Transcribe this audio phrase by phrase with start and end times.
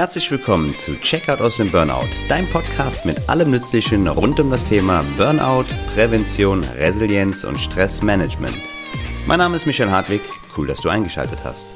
[0.00, 4.64] Herzlich willkommen zu Checkout aus dem Burnout, dein Podcast mit allem Nützlichen rund um das
[4.64, 8.56] Thema Burnout, Prävention, Resilienz und Stressmanagement.
[9.26, 10.22] Mein Name ist Michael Hartwig,
[10.56, 11.66] cool, dass du eingeschaltet hast.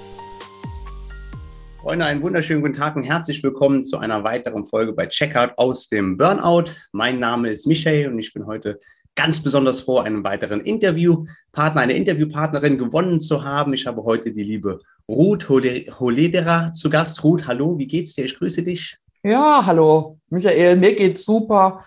[1.77, 5.89] Freunde, einen wunderschönen guten Tag und herzlich willkommen zu einer weiteren Folge bei Checkout aus
[5.89, 6.71] dem Burnout.
[6.93, 8.81] Mein Name ist Michael und ich bin heute
[9.17, 13.75] ganz besonders froh, einen weiteren Interviewpartner, eine Interviewpartnerin gewonnen zu haben.
[13.75, 17.23] Ich habe heute die liebe Ruth Holedera zu Gast.
[17.23, 18.25] Ruth, hallo, wie geht's dir?
[18.25, 18.97] Ich grüße dich.
[19.23, 21.85] Ja, hallo, Michael, mir geht's super.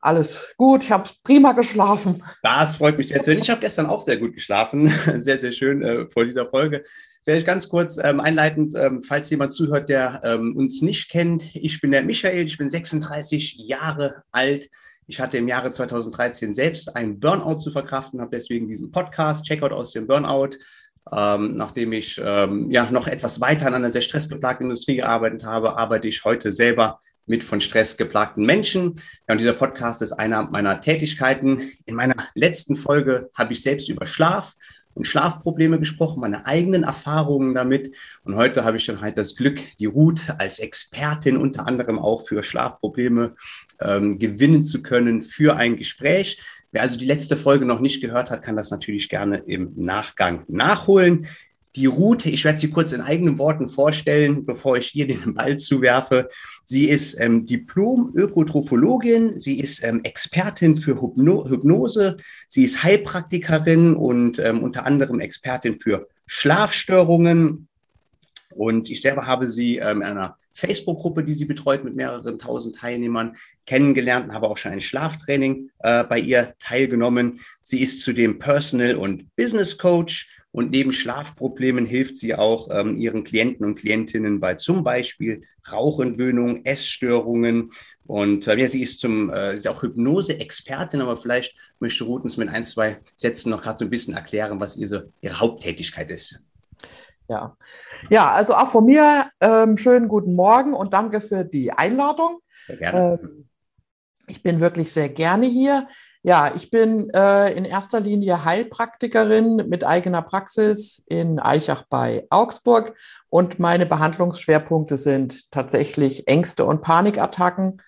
[0.00, 2.20] Alles gut, ich habe prima geschlafen.
[2.42, 3.40] Das freut mich sehr zu hören.
[3.40, 4.88] Ich habe gestern auch sehr gut geschlafen.
[5.18, 6.82] Sehr, sehr schön äh, vor dieser Folge.
[7.24, 11.54] Vielleicht ganz kurz ähm, einleitend, ähm, falls jemand zuhört, der ähm, uns nicht kennt.
[11.54, 14.68] Ich bin der Michael, ich bin 36 Jahre alt.
[15.06, 19.72] Ich hatte im Jahre 2013 selbst einen Burnout zu verkraften, habe deswegen diesen Podcast, Checkout
[19.72, 20.56] aus dem Burnout,
[21.10, 25.76] ähm, nachdem ich ähm, ja noch etwas weiter an einer sehr stressgeplagten Industrie gearbeitet habe,
[25.76, 28.94] arbeite ich heute selber mit von Stress geplagten Menschen.
[29.28, 31.70] Ja, und dieser Podcast ist einer meiner Tätigkeiten.
[31.86, 34.54] In meiner letzten Folge habe ich selbst über Schlaf
[34.94, 37.94] und Schlafprobleme gesprochen, meine eigenen Erfahrungen damit.
[38.24, 42.26] Und heute habe ich dann halt das Glück, die Ruth als Expertin unter anderem auch
[42.26, 43.34] für Schlafprobleme
[43.80, 46.42] ähm, gewinnen zu können für ein Gespräch.
[46.72, 50.44] Wer also die letzte Folge noch nicht gehört hat, kann das natürlich gerne im Nachgang
[50.48, 51.26] nachholen.
[51.76, 55.58] Die Ruth, ich werde sie kurz in eigenen Worten vorstellen, bevor ich ihr den Ball
[55.58, 56.28] zuwerfe.
[56.64, 62.16] Sie ist ähm, Diplom-Ökotrophologin, sie ist ähm, Expertin für Hypno Hypnose,
[62.48, 67.68] sie ist Heilpraktikerin und ähm, unter anderem Expertin für Schlafstörungen.
[68.56, 72.76] Und ich selber habe sie ähm, in einer Facebook-Gruppe, die sie betreut mit mehreren tausend
[72.76, 73.36] Teilnehmern,
[73.66, 77.40] kennengelernt und habe auch schon ein Schlaftraining äh, bei ihr teilgenommen.
[77.62, 83.24] Sie ist zudem Personal- und Business Coach und neben Schlafproblemen hilft sie auch ähm, ihren
[83.24, 87.72] Klienten und Klientinnen bei zum Beispiel Rauchentwöhnung, Essstörungen.
[88.06, 92.24] Und äh, ja, sie ist zum, äh, sie ist auch Hypnose-Expertin, aber vielleicht möchte Ruth
[92.24, 96.10] uns mit ein, zwei Sätzen noch gerade so ein bisschen erklären, was ihre, ihre Haupttätigkeit
[96.10, 96.38] ist.
[97.32, 97.56] Ja.
[98.10, 102.40] ja, also auch von mir ähm, schönen guten Morgen und danke für die Einladung.
[102.66, 103.18] Sehr gerne.
[103.22, 103.48] Ähm,
[104.28, 105.88] ich bin wirklich sehr gerne hier.
[106.22, 112.94] Ja, ich bin äh, in erster Linie Heilpraktikerin mit eigener Praxis in Eichach bei Augsburg
[113.30, 117.80] und meine Behandlungsschwerpunkte sind tatsächlich Ängste und Panikattacken.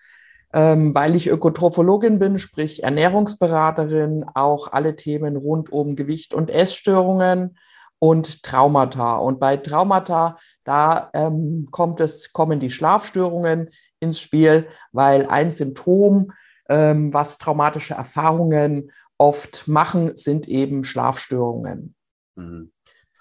[0.55, 7.59] Ähm, weil ich Ökotrophologin bin, sprich Ernährungsberaterin, auch alle Themen rund um Gewicht und Essstörungen,
[8.05, 9.15] und Traumata.
[9.15, 16.31] Und bei Traumata, da ähm, kommt es, kommen die Schlafstörungen ins Spiel, weil ein Symptom,
[16.69, 21.95] ähm, was traumatische Erfahrungen oft machen, sind eben Schlafstörungen.
[22.37, 22.73] Mhm.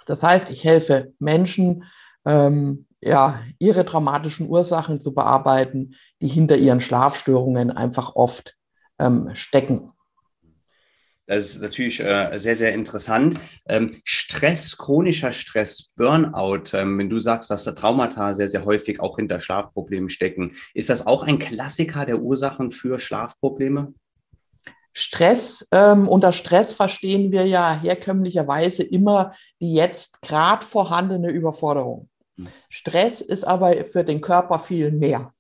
[0.05, 1.85] Das heißt, ich helfe Menschen,
[2.25, 8.57] ähm, ja, ihre traumatischen Ursachen zu bearbeiten, die hinter ihren Schlafstörungen einfach oft
[9.00, 9.94] ähm, stecken.
[11.25, 13.39] Das ist natürlich äh, sehr, sehr interessant.
[13.67, 19.00] Ähm, Stress, chronischer Stress, Burnout, ähm, wenn du sagst, dass da Traumata sehr, sehr häufig
[19.00, 23.94] auch hinter Schlafproblemen stecken, ist das auch ein Klassiker der Ursachen für Schlafprobleme?
[24.91, 32.09] Stress, ähm, unter Stress verstehen wir ja herkömmlicherweise immer die jetzt gerade vorhandene Überforderung.
[32.38, 32.47] Hm.
[32.69, 35.31] Stress ist aber für den Körper viel mehr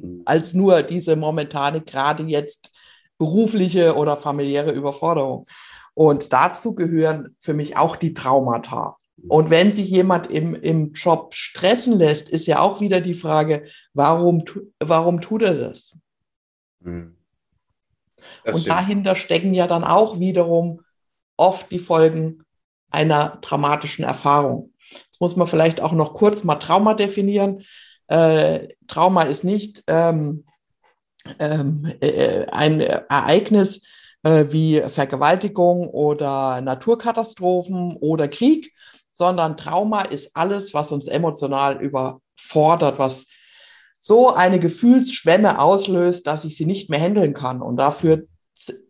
[0.00, 0.22] hm.
[0.24, 2.70] als nur diese momentane, gerade jetzt
[3.18, 5.46] berufliche oder familiäre Überforderung.
[5.94, 8.96] Und dazu gehören für mich auch die Traumata.
[9.28, 13.64] Und wenn sich jemand im, im Job stressen lässt, ist ja auch wieder die Frage,
[13.94, 14.44] warum,
[14.78, 15.96] warum tut er das?
[16.82, 17.16] Hm.
[18.44, 18.76] das Und stimmt.
[18.76, 20.82] dahinter stecken ja dann auch wiederum
[21.36, 22.42] oft die Folgen
[22.90, 24.72] einer traumatischen Erfahrung.
[25.06, 27.62] Jetzt muss man vielleicht auch noch kurz mal Trauma definieren.
[28.06, 30.44] Äh, Trauma ist nicht ähm,
[31.38, 33.82] ähm, äh, ein Ereignis
[34.22, 38.72] äh, wie Vergewaltigung oder Naturkatastrophen oder Krieg,
[39.12, 43.26] sondern Trauma ist alles, was uns emotional überfordert, was
[43.98, 47.62] so eine Gefühlsschwemme auslöst, dass ich sie nicht mehr handeln kann.
[47.62, 48.24] Und dafür,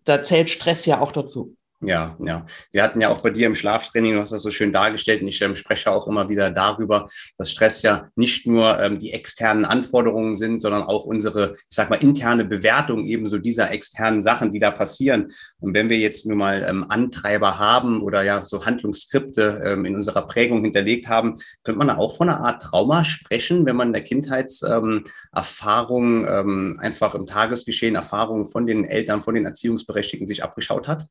[0.05, 1.57] da zählt Stress ja auch dazu.
[1.83, 2.47] Ja, ja.
[2.73, 5.29] Wir hatten ja auch bei dir im Schlaftraining, du hast das so schön dargestellt, und
[5.29, 7.07] ich ähm, spreche auch immer wieder darüber,
[7.37, 11.91] dass Stress ja nicht nur ähm, die externen Anforderungen sind, sondern auch unsere, ich sag
[11.91, 15.33] mal, interne Bewertung ebenso dieser externen Sachen, die da passieren.
[15.61, 19.97] Und wenn wir jetzt nur mal ähm, Antreiber haben oder ja so Handlungsskripte ähm, in
[19.97, 23.89] unserer Prägung hinterlegt haben, könnte man da auch von einer Art Trauma sprechen, wenn man
[23.89, 30.27] in der Kindheitserfahrung ähm, ähm, einfach im Tagesgeschehen Erfahrungen von den Eltern, von den Erziehungsberechtigten
[30.27, 31.07] sich abgeschaut hat?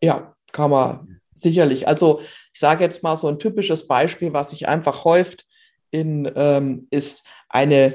[0.00, 1.88] Ja, kann man sicherlich.
[1.88, 2.20] Also
[2.52, 5.46] ich sage jetzt mal so ein typisches Beispiel, was sich einfach häuft,
[5.90, 7.94] in, ähm, ist eine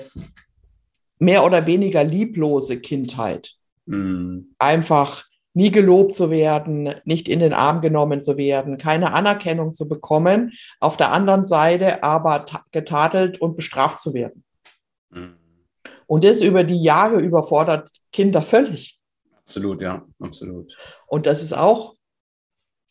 [1.20, 3.54] mehr oder weniger lieblose Kindheit.
[3.86, 4.56] Mhm.
[4.58, 9.90] Einfach nie gelobt zu werden, nicht in den Arm genommen zu werden, keine Anerkennung zu
[9.90, 14.44] bekommen, auf der anderen Seite aber getadelt und bestraft zu werden.
[15.10, 15.36] Mhm.
[16.08, 18.99] Und das über die Jahre überfordert Kinder völlig.
[19.50, 20.78] Absolut, ja, absolut.
[21.08, 21.96] Und das ist auch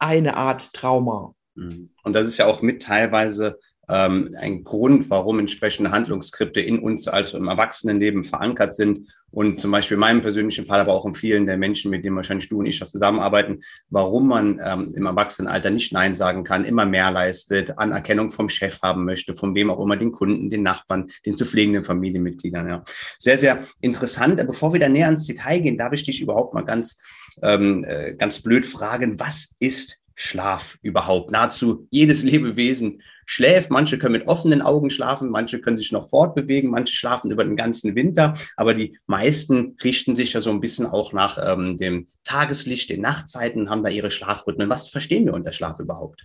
[0.00, 1.36] eine Art Trauma.
[1.54, 1.88] Mhm.
[2.02, 7.08] Und das ist ja auch mit teilweise ähm, ein Grund, warum entsprechende Handlungsskripte in uns
[7.08, 9.08] also im Erwachsenenleben verankert sind.
[9.30, 12.16] Und zum Beispiel in meinem persönlichen Fall, aber auch in vielen der Menschen, mit denen
[12.16, 16.86] wahrscheinlich du und ich zusammenarbeiten, warum man ähm, im Erwachsenenalter nicht Nein sagen kann, immer
[16.86, 21.08] mehr leistet, Anerkennung vom Chef haben möchte, von wem auch immer, den Kunden, den Nachbarn,
[21.26, 22.68] den zu pflegenden Familienmitgliedern.
[22.68, 22.84] Ja.
[23.18, 24.44] Sehr, sehr interessant.
[24.46, 26.98] Bevor wir da näher ins Detail gehen, darf ich dich überhaupt mal ganz,
[27.42, 31.30] ähm, äh, ganz blöd fragen, was ist Schlaf überhaupt?
[31.30, 33.70] Nahezu jedes Lebewesen schläft.
[33.70, 37.54] Manche können mit offenen Augen schlafen, manche können sich noch fortbewegen, manche schlafen über den
[37.54, 42.08] ganzen Winter, aber die meisten richten sich ja so ein bisschen auch nach ähm, dem
[42.24, 44.68] Tageslicht, den Nachtzeiten, haben da ihre Schlafrhythmen.
[44.68, 46.24] Was verstehen wir unter Schlaf überhaupt?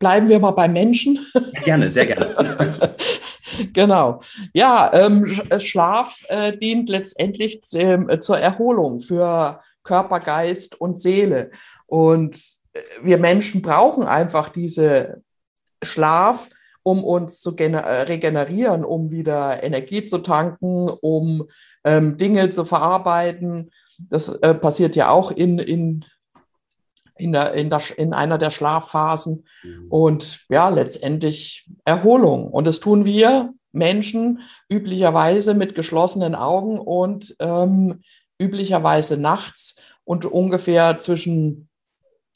[0.00, 1.24] Bleiben wir mal bei Menschen.
[1.62, 2.34] Gerne, sehr gerne.
[3.72, 4.22] genau.
[4.52, 11.50] Ja, ähm, Schlaf äh, dient letztendlich äh, zur Erholung für Körper, Geist und Seele.
[11.86, 12.38] Und
[13.02, 15.22] wir Menschen brauchen einfach diese
[15.82, 16.48] Schlaf,
[16.82, 21.48] um uns zu äh, regenerieren, um wieder Energie zu tanken, um
[21.84, 23.70] ähm, Dinge zu verarbeiten.
[23.98, 26.04] Das äh, passiert ja auch in, in,
[27.16, 29.44] in, der, in, der, in einer der Schlafphasen.
[29.62, 29.86] Mhm.
[29.90, 32.48] Und ja, letztendlich Erholung.
[32.48, 34.40] Und das tun wir Menschen
[34.70, 38.02] üblicherweise mit geschlossenen Augen und ähm,
[38.38, 41.68] üblicherweise nachts und ungefähr zwischen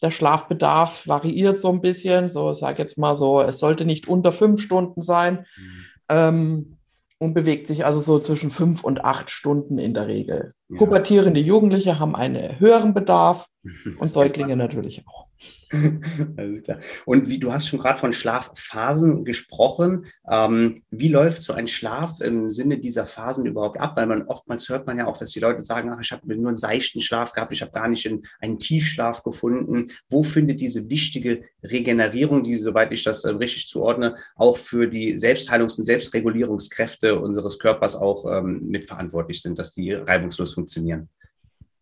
[0.02, 2.28] der Schlafbedarf variiert so ein bisschen.
[2.28, 5.46] So, ich sage jetzt mal so, es sollte nicht unter fünf Stunden sein.
[5.56, 5.84] Mhm.
[6.08, 6.78] Ähm,
[7.22, 10.54] und bewegt sich also so zwischen fünf und acht Stunden in der Regel.
[10.68, 10.78] Ja.
[10.78, 13.46] Pubertierende Jugendliche haben einen höheren Bedarf
[13.98, 15.28] und Säuglinge natürlich auch.
[16.36, 16.78] Alles klar.
[17.06, 20.06] Und wie du hast schon gerade von Schlafphasen gesprochen.
[20.30, 23.96] Ähm, wie läuft so ein Schlaf im Sinne dieser Phasen überhaupt ab?
[23.96, 26.48] Weil man oftmals hört man ja auch, dass die Leute sagen, ach, ich habe nur
[26.48, 28.08] einen seichten Schlaf gehabt, ich habe gar nicht
[28.40, 29.88] einen Tiefschlaf gefunden.
[30.10, 35.14] Wo findet diese wichtige Regenerierung, die, soweit ich das äh, richtig zuordne, auch für die
[35.14, 41.08] Selbstheilungs- und Selbstregulierungskräfte unseres Körpers auch ähm, mitverantwortlich sind, dass die reibungslos funktionieren?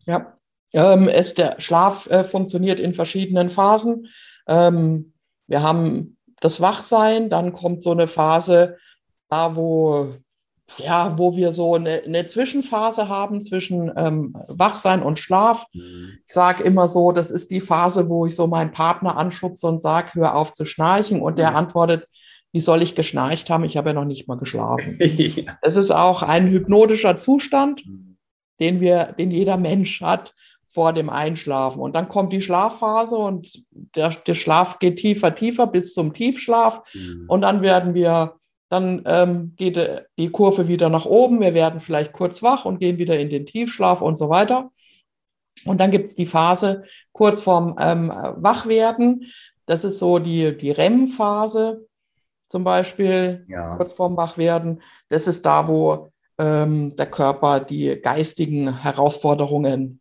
[0.05, 0.37] Ja,
[0.73, 4.07] ähm, es, der Schlaf äh, funktioniert in verschiedenen Phasen.
[4.47, 5.13] Ähm,
[5.47, 8.77] wir haben das Wachsein, dann kommt so eine Phase,
[9.29, 10.13] da wo,
[10.77, 15.65] ja, wo wir so eine, eine Zwischenphase haben zwischen ähm, Wachsein und Schlaf.
[15.73, 16.17] Mhm.
[16.25, 19.81] Ich sage immer so, das ist die Phase, wo ich so meinen Partner anschubse und
[19.81, 21.21] sage, hör auf zu schnarchen.
[21.21, 21.57] Und der mhm.
[21.57, 22.07] antwortet,
[22.53, 23.63] wie soll ich geschnarcht haben?
[23.63, 24.97] Ich habe ja noch nicht mal geschlafen.
[24.99, 25.57] ja.
[25.61, 28.17] Es ist auch ein hypnotischer Zustand, mhm.
[28.59, 30.33] den wir, den jeder Mensch hat
[30.73, 31.81] vor dem Einschlafen.
[31.81, 36.81] Und dann kommt die Schlafphase und der, der Schlaf geht tiefer, tiefer bis zum Tiefschlaf.
[36.93, 37.25] Mhm.
[37.27, 38.35] Und dann werden wir,
[38.69, 39.77] dann ähm, geht
[40.17, 41.41] die Kurve wieder nach oben.
[41.41, 44.71] Wir werden vielleicht kurz wach und gehen wieder in den Tiefschlaf und so weiter.
[45.65, 49.25] Und dann gibt es die Phase kurz vorm ähm, Wachwerden.
[49.65, 51.85] Das ist so die, die REM-Phase
[52.49, 53.75] zum Beispiel, ja.
[53.75, 54.81] kurz vorm Wachwerden.
[55.07, 60.00] Das ist da, wo ähm, der Körper die geistigen Herausforderungen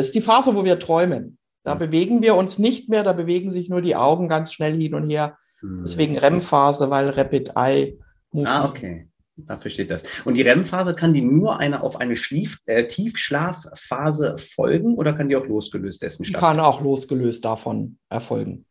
[0.00, 1.38] ist die Phase, wo wir träumen.
[1.64, 1.78] Da mhm.
[1.78, 5.08] bewegen wir uns nicht mehr, da bewegen sich nur die Augen ganz schnell hin und
[5.08, 5.38] her.
[5.60, 5.82] Mhm.
[5.84, 7.98] Deswegen REM-Phase, weil Rapid Eye
[8.32, 8.64] Movement.
[8.64, 9.08] Ah, okay.
[9.36, 10.04] Da versteht das.
[10.24, 15.28] Und die REM-Phase, kann die nur eine, auf eine Schlief, äh, Tiefschlafphase folgen oder kann
[15.28, 16.56] die auch losgelöst dessen stattfinden?
[16.56, 18.66] Kann auch losgelöst davon erfolgen.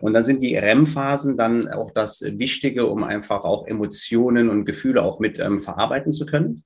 [0.00, 5.02] Und dann sind die REM-Phasen dann auch das Wichtige, um einfach auch Emotionen und Gefühle
[5.02, 6.64] auch mit ähm, verarbeiten zu können?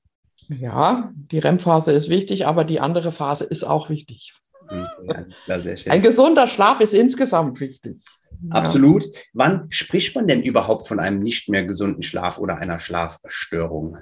[0.48, 4.34] Ja, die REM-Phase ist wichtig, aber die andere Phase ist auch wichtig.
[4.70, 5.24] Ja,
[5.88, 7.98] Ein gesunder Schlaf ist insgesamt wichtig.
[8.50, 9.04] Absolut.
[9.04, 9.20] Ja.
[9.32, 13.98] Wann spricht man denn überhaupt von einem nicht mehr gesunden Schlaf oder einer Schlafstörung?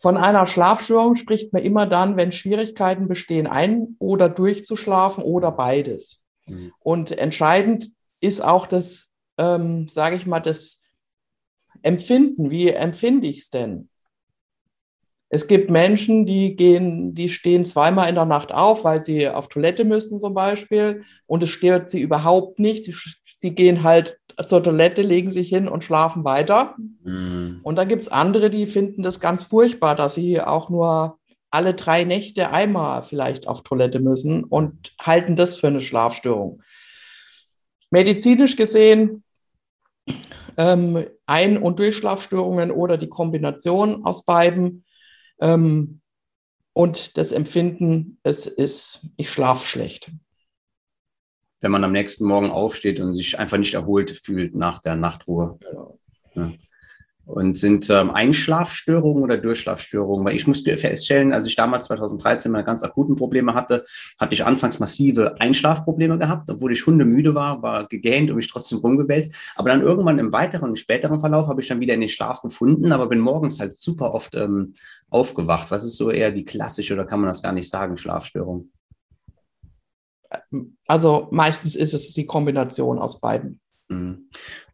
[0.00, 6.20] Von einer Schlafstörung spricht man immer dann, wenn Schwierigkeiten bestehen, ein- oder durchzuschlafen oder beides.
[6.46, 6.72] Mhm.
[6.80, 10.82] Und entscheidend ist auch das, ähm, sage ich mal, das
[11.82, 12.50] Empfinden.
[12.50, 13.88] Wie empfinde ich es denn?
[15.34, 19.48] Es gibt Menschen, die gehen, die stehen zweimal in der Nacht auf, weil sie auf
[19.48, 22.84] Toilette müssen zum Beispiel und es stört sie überhaupt nicht.
[22.84, 22.94] Sie,
[23.38, 26.76] sie gehen halt zur Toilette, legen sich hin und schlafen weiter.
[27.04, 27.60] Mhm.
[27.62, 31.18] Und dann gibt es andere, die finden das ganz furchtbar, dass sie auch nur
[31.50, 36.62] alle drei Nächte einmal vielleicht auf Toilette müssen und halten das für eine Schlafstörung.
[37.90, 39.24] Medizinisch gesehen
[40.58, 44.84] ähm, Ein- und Durchschlafstörungen oder die Kombination aus beiden.
[45.42, 46.00] Ähm,
[46.72, 50.10] und das Empfinden, es ist, ich schlafe schlecht.
[51.60, 55.58] Wenn man am nächsten Morgen aufsteht und sich einfach nicht erholt fühlt nach der Nachtruhe.
[55.60, 55.98] Genau.
[56.34, 56.52] Ja.
[57.24, 60.24] Und sind ähm, Einschlafstörungen oder Durchschlafstörungen?
[60.24, 63.84] Weil ich musste feststellen, als ich damals 2013 meine ganz akuten Probleme hatte,
[64.18, 68.78] hatte ich anfangs massive Einschlafprobleme gehabt, obwohl ich hundemüde war, war gegähnt und mich trotzdem
[68.78, 69.34] rumgewälzt.
[69.54, 72.90] Aber dann irgendwann im weiteren, späteren Verlauf habe ich dann wieder in den Schlaf gefunden,
[72.90, 74.74] aber bin morgens halt super oft ähm,
[75.08, 75.70] aufgewacht.
[75.70, 78.70] Was ist so eher die klassische oder kann man das gar nicht sagen, Schlafstörung?
[80.86, 83.60] Also meistens ist es die Kombination aus beiden.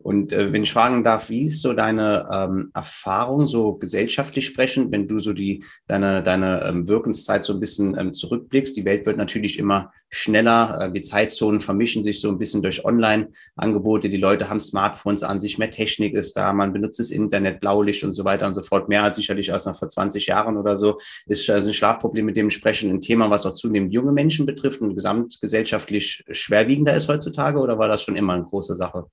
[0.01, 4.93] Und äh, wenn ich fragen darf, wie ist so deine ähm, Erfahrung, so gesellschaftlich sprechend,
[4.93, 8.77] wenn du so die deine, deine ähm, Wirkenszeit so ein bisschen ähm, zurückblickst?
[8.77, 12.85] Die Welt wird natürlich immer schneller, äh, die Zeitzonen vermischen sich so ein bisschen durch
[12.85, 17.61] Online-Angebote, die Leute haben Smartphones an sich, mehr Technik ist da, man benutzt das Internet,
[17.61, 20.57] Blaulicht und so weiter und so fort, mehr als sicherlich als noch vor 20 Jahren
[20.57, 24.47] oder so, ist also ein Schlafproblem mit dementsprechend ein Thema, was auch zunehmend junge Menschen
[24.47, 29.07] betrifft und gesamtgesellschaftlich schwerwiegender ist heutzutage oder war das schon immer eine große Sache?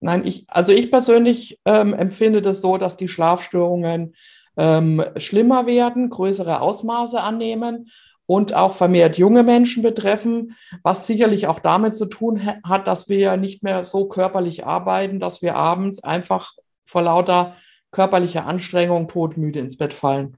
[0.00, 4.14] Nein, ich, also ich persönlich ähm, empfinde das so, dass die Schlafstörungen
[4.56, 7.90] ähm, schlimmer werden, größere Ausmaße annehmen
[8.26, 13.36] und auch vermehrt junge Menschen betreffen, was sicherlich auch damit zu tun hat, dass wir
[13.36, 16.52] nicht mehr so körperlich arbeiten, dass wir abends einfach
[16.84, 17.56] vor lauter
[17.90, 20.36] körperlicher Anstrengung todmüde ins Bett fallen.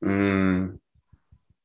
[0.00, 0.78] Mm.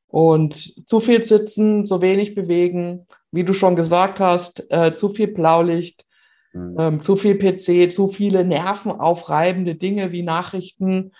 [0.08, 5.28] Und zu viel sitzen, zu wenig bewegen, wie du schon gesagt hast, äh, zu viel
[5.28, 6.04] Blaulicht,
[6.52, 6.76] Mhm.
[6.78, 11.12] Ähm, zu viel PC, zu viele nervenaufreibende Dinge wie Nachrichten,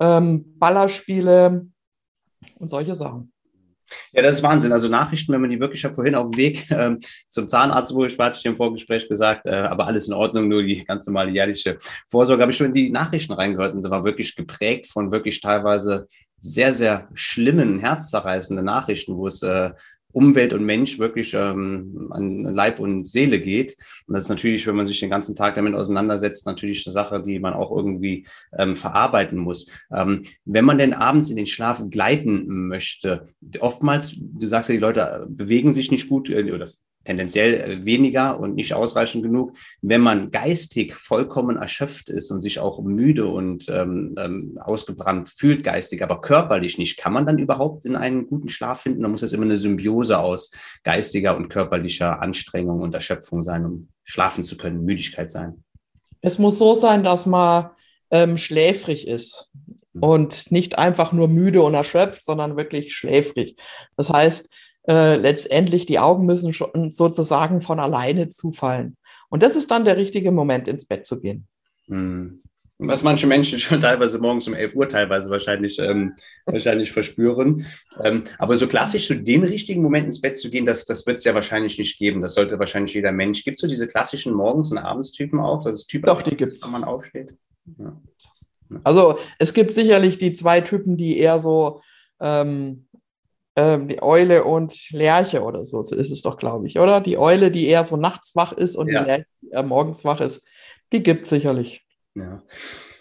[0.00, 1.66] ähm, Ballerspiele
[2.58, 3.32] und solche Sachen.
[4.12, 4.72] Ja, das ist Wahnsinn.
[4.72, 7.94] Also Nachrichten, wenn man die wirklich, ich habe vorhin auf dem Weg ähm, zum Zahnarzt,
[7.94, 10.84] wo ich war, hatte ich im Vorgespräch gesagt, äh, aber alles in Ordnung, nur die
[10.84, 14.34] ganz normale jährliche Vorsorge, habe ich schon in die Nachrichten reingehört und sie war wirklich
[14.36, 16.06] geprägt von wirklich teilweise
[16.36, 19.70] sehr, sehr schlimmen, herzzerreißenden Nachrichten, wo es äh,
[20.12, 23.76] Umwelt und Mensch wirklich ähm, an Leib und Seele geht.
[24.06, 27.22] Und das ist natürlich, wenn man sich den ganzen Tag damit auseinandersetzt, natürlich eine Sache,
[27.22, 28.26] die man auch irgendwie
[28.58, 29.66] ähm, verarbeiten muss.
[29.92, 33.26] Ähm, wenn man denn abends in den Schlaf gleiten möchte,
[33.60, 36.68] oftmals, du sagst ja, die Leute bewegen sich nicht gut äh, oder
[37.04, 39.56] tendenziell äh, weniger und nicht ausreichend genug.
[39.80, 45.64] Wenn man geistig vollkommen erschöpft ist und sich auch müde und ähm, ähm, ausgebrannt fühlt
[45.64, 49.02] geistig, aber körperlich nicht, kann man dann überhaupt in einen guten Schlaf finden?
[49.02, 50.50] Da muss es immer eine Symbiose aus
[50.84, 55.64] geistiger und körperlicher Anstrengung und Erschöpfung sein, um schlafen zu können, Müdigkeit sein.
[56.20, 57.70] Es muss so sein, dass man
[58.10, 59.48] ähm, schläfrig ist
[59.94, 60.02] mhm.
[60.02, 63.56] und nicht einfach nur müde und erschöpft, sondern wirklich schläfrig.
[63.96, 64.50] Das heißt,
[64.88, 68.96] äh, letztendlich die Augen müssen schon sozusagen von alleine zufallen.
[69.28, 71.46] Und das ist dann der richtige Moment, ins Bett zu gehen.
[71.86, 72.38] Hm.
[72.82, 76.14] Was manche Menschen schon teilweise morgens um 11 Uhr teilweise wahrscheinlich, ähm,
[76.46, 77.66] wahrscheinlich verspüren.
[78.02, 81.06] Ähm, aber so klassisch zu so den richtigen Moment ins Bett zu gehen, das, das
[81.06, 82.22] wird es ja wahrscheinlich nicht geben.
[82.22, 83.44] Das sollte wahrscheinlich jeder Mensch.
[83.44, 85.62] Gibt es so diese klassischen Morgens- und Abendstypen auch?
[85.62, 86.64] Das ist Typ Doch, die gibt es.
[86.64, 87.34] Wenn man aufsteht.
[87.78, 88.00] Ja.
[88.84, 91.82] Also es gibt sicherlich die zwei Typen, die eher so
[92.20, 92.86] ähm,
[93.56, 97.00] ähm, die Eule und Lerche oder so ist es doch, glaube ich, oder?
[97.00, 99.00] Die Eule, die eher so nachts wach ist und ja.
[99.00, 100.42] die Lerche, die eher morgens wach ist,
[100.92, 101.84] die gibt es sicherlich.
[102.14, 102.42] Ja.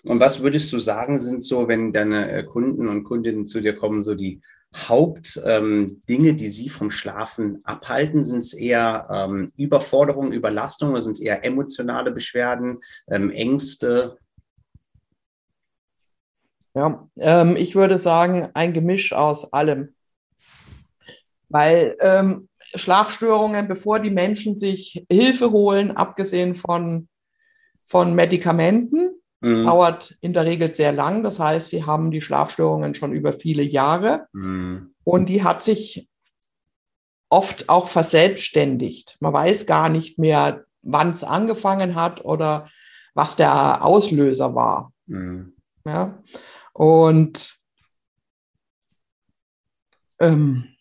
[0.04, 3.76] Und was würdest du sagen, sind so, wenn deine äh, Kunden und Kundinnen zu dir
[3.76, 4.42] kommen, so die
[4.76, 8.24] Hauptdinge, ähm, die sie vom Schlafen abhalten?
[8.24, 12.80] Sind es eher ähm, Überforderung, Überlastung oder sind es eher emotionale Beschwerden,
[13.10, 14.18] ähm, Ängste?
[16.76, 19.96] Ja, ähm, ich würde sagen, ein Gemisch aus allem.
[21.50, 27.08] Weil ähm, Schlafstörungen, bevor die Menschen sich Hilfe holen, abgesehen von,
[27.86, 29.66] von Medikamenten, mhm.
[29.66, 31.24] dauert in der Regel sehr lang.
[31.24, 34.28] Das heißt, sie haben die Schlafstörungen schon über viele Jahre.
[34.34, 34.94] Mhm.
[35.04, 36.08] Und die hat sich
[37.30, 39.18] oft auch verselbstständigt.
[39.20, 42.70] Man weiß gar nicht mehr, wann es angefangen hat oder
[43.14, 44.94] was der Auslöser war.
[45.08, 45.54] Mhm.
[45.86, 46.22] Ja?
[46.74, 47.58] Und
[50.20, 50.76] ähm,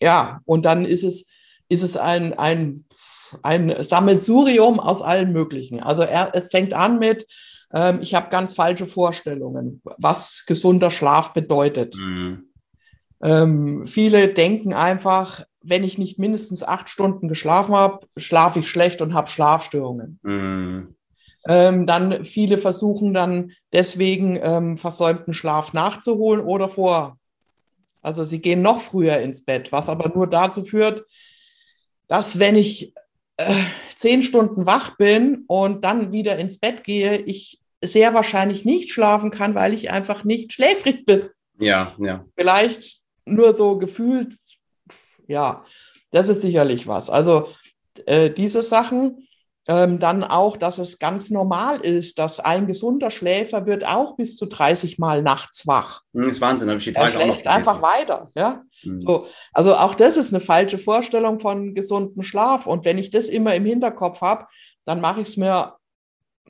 [0.00, 1.28] ja, und dann ist es,
[1.68, 2.84] ist es ein, ein,
[3.42, 5.80] ein Sammelsurium aus allen möglichen.
[5.80, 7.26] Also er, es fängt an mit,
[7.72, 11.94] ähm, ich habe ganz falsche Vorstellungen, was gesunder Schlaf bedeutet.
[11.96, 12.44] Mhm.
[13.20, 19.02] Ähm, viele denken einfach, wenn ich nicht mindestens acht Stunden geschlafen habe, schlafe ich schlecht
[19.02, 20.20] und habe Schlafstörungen.
[20.22, 20.94] Mhm.
[21.46, 27.18] Ähm, dann viele versuchen dann deswegen ähm, versäumten Schlaf nachzuholen oder vor
[28.02, 31.06] also sie gehen noch früher ins Bett, was aber nur dazu führt,
[32.06, 32.94] dass wenn ich
[33.36, 33.54] äh,
[33.96, 39.30] zehn Stunden wach bin und dann wieder ins Bett gehe, ich sehr wahrscheinlich nicht schlafen
[39.30, 41.30] kann, weil ich einfach nicht schläfrig bin.
[41.60, 42.24] Ja, ja.
[42.36, 44.34] Vielleicht nur so gefühlt,
[45.26, 45.64] ja,
[46.10, 47.10] das ist sicherlich was.
[47.10, 47.48] Also
[48.06, 49.27] äh, diese Sachen,
[49.68, 54.36] ähm, dann auch, dass es ganz normal ist, dass ein gesunder Schläfer wird auch bis
[54.36, 56.02] zu 30 Mal nachts wach.
[56.14, 58.28] Das ist Wahnsinn, habe ich die Tage er schläft einfach weiter.
[58.34, 58.62] Ja?
[58.82, 59.00] Mhm.
[59.02, 62.66] So, also auch das ist eine falsche Vorstellung von gesundem Schlaf.
[62.66, 64.46] Und wenn ich das immer im Hinterkopf habe,
[64.86, 65.74] dann mache ich es mir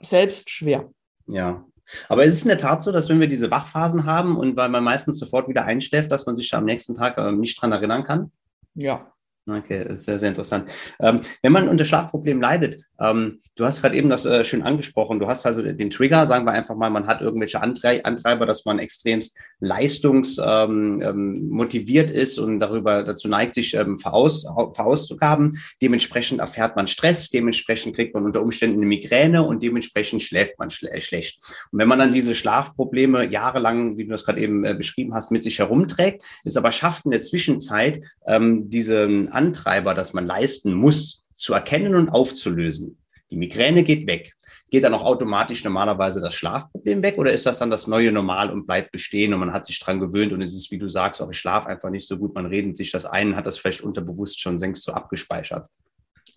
[0.01, 0.89] selbst schwer.
[1.27, 1.65] Ja,
[2.09, 4.69] aber ist es in der Tat so, dass wenn wir diese Wachphasen haben und weil
[4.69, 8.05] man meistens sofort wieder einschläft, dass man sich am nächsten Tag äh, nicht dran erinnern
[8.05, 8.31] kann?
[8.75, 9.11] Ja,
[9.49, 10.71] Okay, sehr, sehr interessant.
[11.01, 15.21] Ähm, wenn man unter Schlafproblemen leidet, ähm, du hast gerade eben das äh, schön angesprochen,
[15.21, 18.67] du hast also den Trigger, sagen wir einfach mal, man hat irgendwelche Antrei Antreiber, dass
[18.67, 25.59] man extremst leistungsmotiviert ähm, ähm ist und darüber dazu neigt, sich ähm, voraus, vorauszugaben.
[25.81, 30.69] Dementsprechend erfährt man Stress, dementsprechend kriegt man unter Umständen eine Migräne und dementsprechend schläft man
[30.69, 31.41] schle schlecht.
[31.73, 35.31] Und wenn man dann diese Schlafprobleme jahrelang, wie du das gerade eben äh, beschrieben hast,
[35.31, 40.75] mit sich herumträgt, es aber schafft in der Zwischenzeit ähm, diese Antreiber, das man leisten
[40.75, 42.99] muss, zu erkennen und aufzulösen.
[43.31, 44.35] Die Migräne geht weg.
[44.71, 48.51] Geht dann auch automatisch normalerweise das Schlafproblem weg oder ist das dann das neue Normal
[48.51, 51.23] und bleibt bestehen und man hat sich dran gewöhnt und es ist, wie du sagst,
[51.23, 53.83] auch ich schlafe einfach nicht so gut, man redet sich das ein, hat das vielleicht
[53.83, 55.69] unterbewusst schon längst so abgespeichert?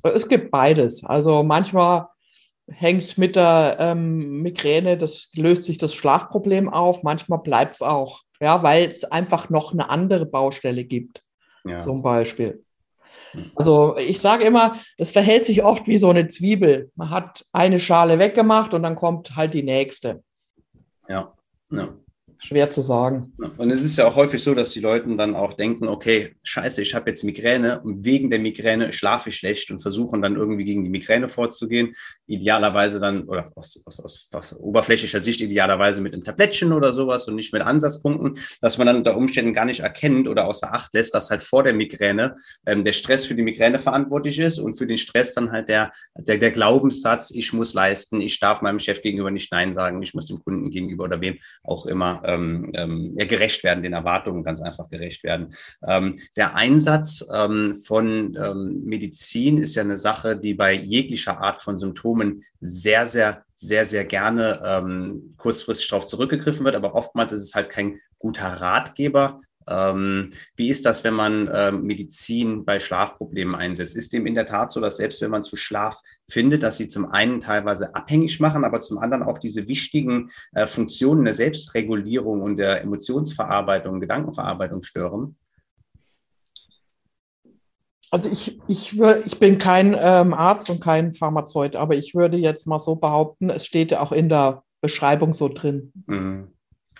[0.03, 1.03] Es gibt beides.
[1.03, 2.07] Also manchmal
[2.67, 7.81] hängt es mit der ähm, Migräne, das löst sich das Schlafproblem auf, manchmal bleibt es
[7.81, 11.21] auch, ja, weil es einfach noch eine andere Baustelle gibt,
[11.65, 11.79] ja.
[11.79, 12.63] zum Beispiel.
[13.55, 16.91] Also ich sage immer, es verhält sich oft wie so eine Zwiebel.
[16.95, 20.23] Man hat eine Schale weggemacht und dann kommt halt die nächste.
[21.07, 21.33] Ja,
[21.71, 21.89] ja.
[22.43, 23.33] Schwer zu sagen.
[23.57, 26.81] Und es ist ja auch häufig so, dass die Leute dann auch denken, okay, scheiße,
[26.81, 30.63] ich habe jetzt Migräne und wegen der Migräne schlafe ich schlecht und versuchen dann irgendwie
[30.63, 31.93] gegen die Migräne vorzugehen.
[32.25, 37.27] Idealerweise dann, oder aus, aus, aus, aus oberflächlicher Sicht idealerweise mit einem Tablettchen oder sowas
[37.27, 40.95] und nicht mit Ansatzpunkten, dass man dann unter Umständen gar nicht erkennt oder außer Acht
[40.95, 44.79] lässt, dass halt vor der Migräne ähm, der Stress für die Migräne verantwortlich ist und
[44.79, 48.79] für den Stress dann halt der, der, der Glaubenssatz, ich muss leisten, ich darf meinem
[48.79, 52.71] Chef gegenüber nicht Nein sagen, ich muss dem Kunden gegenüber oder wem auch immer ähm,
[52.73, 55.53] ähm, ja, gerecht werden, den Erwartungen ganz einfach gerecht werden.
[55.85, 61.61] Ähm, der Einsatz ähm, von ähm, Medizin ist ja eine Sache, die bei jeglicher Art
[61.61, 67.43] von Symptomen sehr, sehr, sehr, sehr gerne ähm, kurzfristig darauf zurückgegriffen wird, aber oftmals ist
[67.43, 73.55] es halt kein guter Ratgeber, ähm, wie ist das, wenn man ähm, Medizin bei Schlafproblemen
[73.55, 73.95] einsetzt?
[73.95, 76.87] Ist dem in der Tat so, dass selbst wenn man zu Schlaf findet, dass sie
[76.87, 82.41] zum einen teilweise abhängig machen, aber zum anderen auch diese wichtigen äh, Funktionen der Selbstregulierung
[82.41, 85.35] und der Emotionsverarbeitung, Gedankenverarbeitung stören?
[88.09, 92.35] Also ich, ich, wür, ich bin kein ähm, Arzt und kein Pharmazeut, aber ich würde
[92.35, 95.93] jetzt mal so behaupten, es steht ja auch in der Beschreibung so drin.
[96.07, 96.49] Mhm.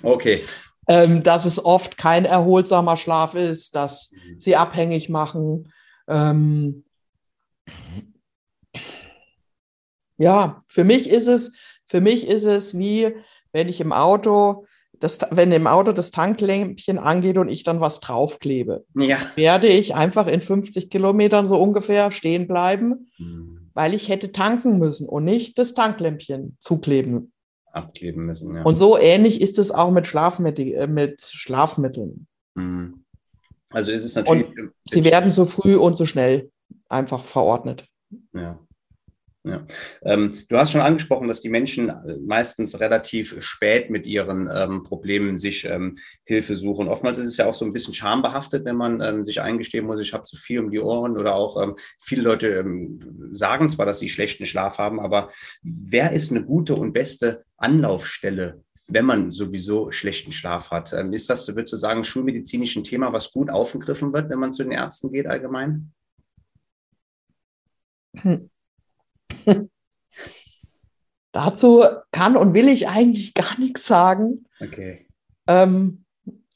[0.04, 0.44] Okay,
[0.88, 4.40] ähm, dass es oft kein erholsamer Schlaf ist, dass mhm.
[4.40, 5.72] sie abhängig machen.
[6.08, 6.84] Ähm,
[10.18, 13.14] ja, für mich ist es, für mich ist es wie,
[13.52, 14.66] wenn ich im Auto,
[15.00, 19.18] das, wenn im Auto das Tanklämpchen angeht und ich dann was draufklebe, ja.
[19.36, 23.70] werde ich einfach in 50 Kilometern so ungefähr stehen bleiben, mhm.
[23.74, 27.32] weil ich hätte tanken müssen und nicht das Tanklämpchen zukleben
[27.72, 28.56] abkleben müssen.
[28.56, 28.64] Ja.
[28.64, 32.28] Und so ähnlich ist es auch mit, Schlafmittel, äh, mit Schlafmitteln.
[32.56, 33.06] Mhm.
[33.70, 34.48] Also ist es natürlich.
[34.48, 36.52] Und sie werden so früh und so schnell
[36.90, 37.88] einfach verordnet.
[38.34, 38.60] Ja.
[39.44, 39.66] Ja.
[40.04, 44.84] Ähm, du hast schon angesprochen, dass die Menschen äh, meistens relativ spät mit ihren ähm,
[44.84, 46.88] Problemen sich ähm, Hilfe suchen.
[46.88, 50.00] Oftmals ist es ja auch so ein bisschen schambehaftet, wenn man ähm, sich eingestehen muss,
[50.00, 53.00] ich habe zu viel um die Ohren oder auch ähm, viele Leute ähm,
[53.32, 55.30] sagen zwar, dass sie schlechten Schlaf haben, aber
[55.64, 60.92] wer ist eine gute und beste Anlaufstelle wenn man sowieso schlechten Schlaf hat.
[60.92, 64.64] Ist das, würdest du sagen, schulmedizinisch ein Thema, was gut aufgegriffen wird, wenn man zu
[64.64, 65.94] den Ärzten geht allgemein?
[68.18, 68.50] Hm.
[71.34, 74.46] Dazu kann und will ich eigentlich gar nichts sagen.
[74.60, 75.08] Okay.
[75.48, 76.04] Ähm,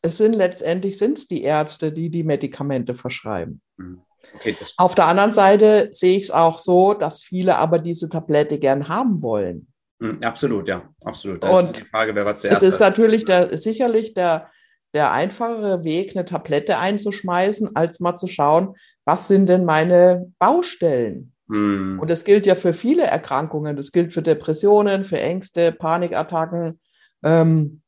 [0.02, 3.62] es sind letztendlich sind's die Ärzte, die die Medikamente verschreiben.
[3.78, 4.02] Mhm.
[4.34, 8.58] Okay, Auf der anderen Seite sehe ich es auch so, dass viele aber diese Tablette
[8.60, 9.67] gern haben wollen.
[10.00, 11.43] Mhm, absolut, ja, absolut.
[11.43, 12.63] Da und ist die Frage, wer war zuerst.
[12.63, 14.50] Es ist natürlich der, sicherlich der,
[14.93, 21.35] der einfachere Weg, eine Tablette einzuschmeißen, als mal zu schauen, was sind denn meine Baustellen?
[21.48, 22.00] Mhm.
[22.00, 23.76] Und das gilt ja für viele Erkrankungen.
[23.76, 26.80] Das gilt für Depressionen, für Ängste, Panikattacken.
[27.24, 27.82] Ähm,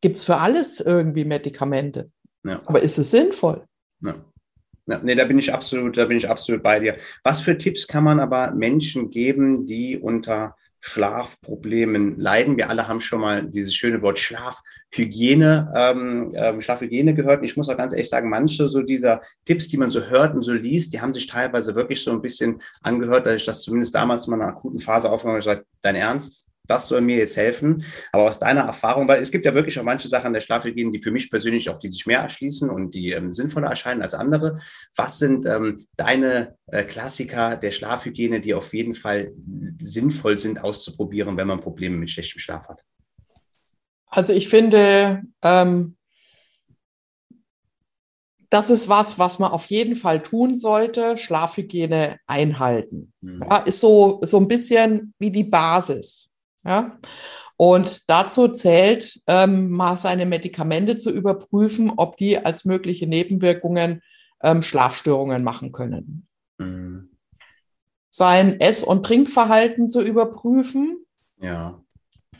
[0.00, 2.08] Gibt es für alles irgendwie Medikamente.
[2.44, 2.60] Ja.
[2.64, 3.66] Aber ist es sinnvoll?
[4.00, 4.14] Ja.
[4.86, 6.96] Ja, nee, da bin ich absolut, da bin ich absolut bei dir.
[7.22, 12.56] Was für Tipps kann man aber Menschen geben, die unter Schlafproblemen leiden.
[12.56, 17.40] Wir alle haben schon mal dieses schöne Wort Schlafhygiene, ähm, ähm, Schlafhygiene gehört.
[17.40, 20.34] Und ich muss auch ganz ehrlich sagen, manche so dieser Tipps, die man so hört
[20.34, 23.62] und so liest, die haben sich teilweise wirklich so ein bisschen angehört, dass ich das
[23.62, 25.40] zumindest damals in meiner akuten Phase aufgenommen habe.
[25.40, 26.49] Ich gesagt, dein Ernst?
[26.66, 27.84] Das soll mir jetzt helfen.
[28.12, 31.02] Aber aus deiner Erfahrung, weil es gibt ja wirklich auch manche Sachen der Schlafhygiene, die
[31.02, 34.60] für mich persönlich auch, die sich mehr erschließen und die ähm, sinnvoller erscheinen als andere.
[34.96, 39.32] Was sind ähm, deine äh, Klassiker der Schlafhygiene, die auf jeden Fall
[39.80, 42.82] sinnvoll sind auszuprobieren, wenn man Probleme mit schlechtem Schlaf hat?
[44.06, 45.96] Also ich finde, ähm,
[48.50, 51.16] das ist was, was man auf jeden Fall tun sollte.
[51.16, 53.12] Schlafhygiene einhalten.
[53.20, 53.44] Mhm.
[53.48, 56.29] Ja, ist so, so ein bisschen wie die Basis.
[56.64, 56.98] Ja?
[57.56, 64.02] Und dazu zählt, ähm, mal seine Medikamente zu überprüfen, ob die als mögliche Nebenwirkungen
[64.42, 66.26] ähm, Schlafstörungen machen können.
[66.58, 67.10] Mhm.
[68.10, 71.04] Sein Ess- und Trinkverhalten zu überprüfen.
[71.40, 71.82] Ja.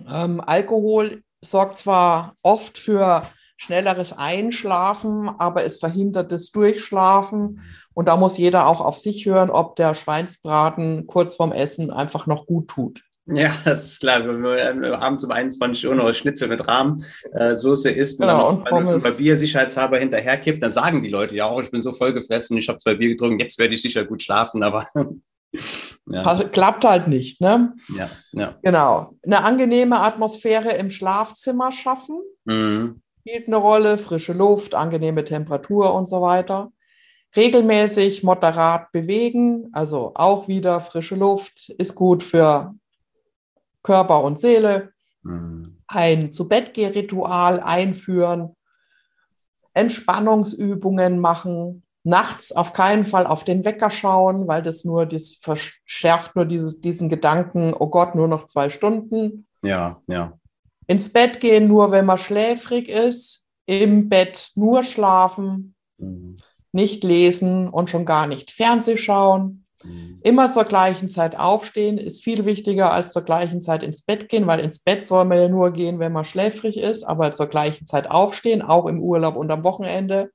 [0.09, 3.23] Ähm, Alkohol sorgt zwar oft für
[3.57, 7.61] schnelleres Einschlafen, aber es verhindert das Durchschlafen.
[7.93, 12.27] Und da muss jeder auch auf sich hören, ob der Schweinsbraten kurz vorm Essen einfach
[12.27, 13.05] noch gut tut.
[13.33, 14.27] Ja, das ist klar.
[14.27, 18.85] Wenn man abends um 21 Uhr noch Schnitzel mit Rahmsoße äh, isst und genau, dann
[18.85, 22.13] noch zwei, Bier sicherheitshalber hinterherkippt, dann sagen die Leute ja auch, ich bin so voll
[22.13, 24.87] gefressen, ich habe zwei Bier getrunken, jetzt werde ich sicher gut schlafen, aber
[26.11, 26.23] ja.
[26.23, 27.75] Also, klappt halt nicht, ne?
[27.97, 28.59] Ja, ja.
[28.63, 29.17] Genau.
[29.23, 32.21] Eine angenehme Atmosphäre im Schlafzimmer schaffen.
[32.45, 33.01] Mhm.
[33.21, 36.73] Spielt eine Rolle, frische Luft, angenehme Temperatur und so weiter
[37.37, 42.75] regelmäßig moderat bewegen, also auch wieder frische Luft ist gut für
[43.83, 45.79] Körper und Seele, mhm.
[45.87, 48.55] ein Zu-Bett-Geh-Ritual einführen,
[49.73, 56.35] Entspannungsübungen machen, nachts auf keinen Fall auf den Wecker schauen, weil das nur, das verschärft
[56.37, 59.47] nur dieses, diesen Gedanken, oh Gott, nur noch zwei Stunden.
[59.63, 60.39] Ja, ja.
[60.87, 66.37] Ins Bett gehen nur, wenn man schläfrig ist, im Bett nur schlafen, mhm.
[66.73, 69.60] nicht lesen und schon gar nicht Fernseh schauen.
[69.85, 70.21] Mhm.
[70.23, 74.47] Immer zur gleichen Zeit aufstehen ist viel wichtiger als zur gleichen Zeit ins Bett gehen,
[74.47, 77.87] weil ins Bett soll man ja nur gehen, wenn man schläfrig ist, aber zur gleichen
[77.87, 80.31] Zeit aufstehen, auch im Urlaub und am Wochenende.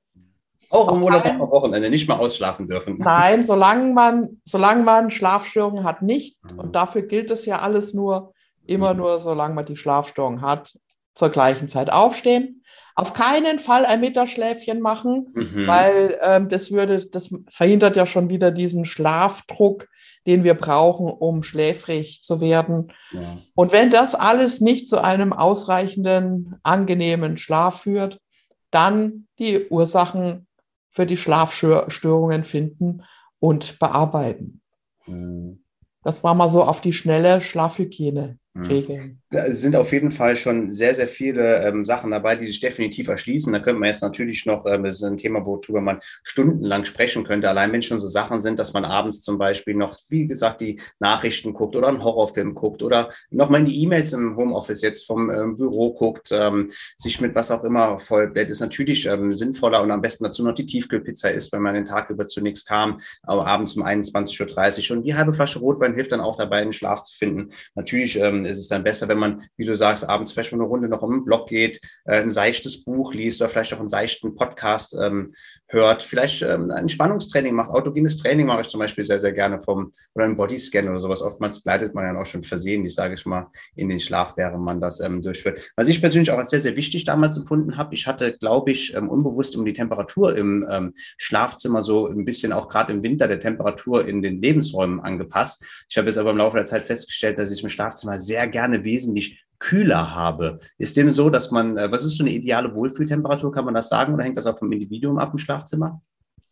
[0.70, 2.96] Auch im Urlaub und am Wochenende nicht mal ausschlafen dürfen.
[2.98, 6.38] Nein, solange man, solange man Schlafstörungen hat, nicht.
[6.44, 6.58] Mhm.
[6.58, 8.32] Und dafür gilt es ja alles nur,
[8.66, 9.00] immer mhm.
[9.00, 10.76] nur, solange man die Schlafstörung hat,
[11.16, 12.62] zur gleichen Zeit aufstehen.
[12.94, 15.66] Auf keinen Fall ein Mittagsschläfchen machen, mhm.
[15.66, 19.88] weil ähm, das würde, das verhindert ja schon wieder diesen Schlafdruck,
[20.26, 22.92] den wir brauchen, um schläfrig zu werden.
[23.12, 23.20] Ja.
[23.54, 28.20] Und wenn das alles nicht zu einem ausreichenden, angenehmen Schlaf führt,
[28.70, 30.46] dann die Ursachen
[30.90, 33.02] für die Schlafstörungen finden
[33.38, 34.60] und bearbeiten.
[35.06, 35.62] Mhm.
[36.02, 38.38] Das war mal so auf die schnelle Schlafhygiene.
[38.56, 38.66] Mhm.
[38.66, 39.22] Regeln.
[39.28, 43.08] Da sind auf jeden Fall schon sehr, sehr viele ähm, Sachen dabei, die sich definitiv
[43.08, 43.52] erschließen.
[43.52, 47.24] Da könnte man jetzt natürlich noch, ähm, das ist ein Thema, worüber man stundenlang sprechen
[47.24, 47.50] könnte.
[47.50, 50.80] Allein wenn schon so Sachen sind, dass man abends zum Beispiel noch, wie gesagt, die
[51.00, 55.28] Nachrichten guckt oder einen Horrorfilm guckt oder nochmal in die E-Mails im Homeoffice jetzt vom
[55.28, 59.90] ähm, Büro guckt, ähm, sich mit was auch immer vollbläht, ist natürlich ähm, sinnvoller und
[59.90, 63.00] am besten dazu noch die Tiefkühlpizza isst, wenn man den Tag über zu nichts kam,
[63.22, 66.72] aber abends um 21.30 Uhr schon die halbe Flasche Rotwein hilft dann auch dabei, einen
[66.72, 67.50] Schlaf zu finden.
[67.74, 70.68] Natürlich ähm, ist es dann besser, wenn man, wie du sagst, abends vielleicht mal eine
[70.68, 73.88] Runde noch um den Blog geht, äh, ein seichtes Buch liest oder vielleicht auch einen
[73.88, 75.34] seichten Podcast ähm,
[75.68, 77.70] hört, vielleicht ähm, ein Spannungstraining macht.
[77.70, 81.22] Autogenes Training mache ich zum Beispiel sehr, sehr gerne vom oder ein Bodyscan oder sowas.
[81.22, 84.80] Oftmals gleitet man ja auch schon versehentlich, sage ich mal, in den Schlaf, während man
[84.80, 85.72] das ähm, durchführt.
[85.76, 88.94] Was ich persönlich auch als sehr, sehr wichtig damals empfunden habe, ich hatte, glaube ich,
[88.94, 93.28] ähm, unbewusst um die Temperatur im ähm, Schlafzimmer so ein bisschen auch gerade im Winter
[93.28, 95.64] der Temperatur in den Lebensräumen angepasst.
[95.88, 98.84] Ich habe jetzt aber im Laufe der Zeit festgestellt, dass ich im Schlafzimmer sehr gerne
[98.84, 100.60] wesentlich kühler habe.
[100.76, 103.88] Ist dem so, dass man, äh, was ist so eine ideale Wohlfühltemperatur, kann man das
[103.88, 106.02] sagen, oder hängt das auch vom Individuum ab im Schlafzimmer?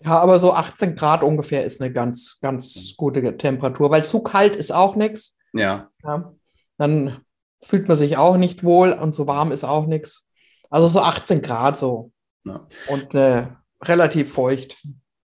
[0.01, 4.57] Ja, aber so 18 Grad ungefähr ist eine ganz, ganz gute Temperatur, weil zu kalt
[4.57, 5.39] ist auch nichts.
[5.53, 5.91] Ja.
[6.03, 6.35] ja.
[6.79, 7.19] Dann
[7.63, 10.27] fühlt man sich auch nicht wohl und so warm ist auch nichts.
[10.69, 12.11] Also so 18 Grad so.
[12.45, 12.67] Ja.
[12.89, 13.47] Und äh,
[13.83, 14.77] relativ feucht.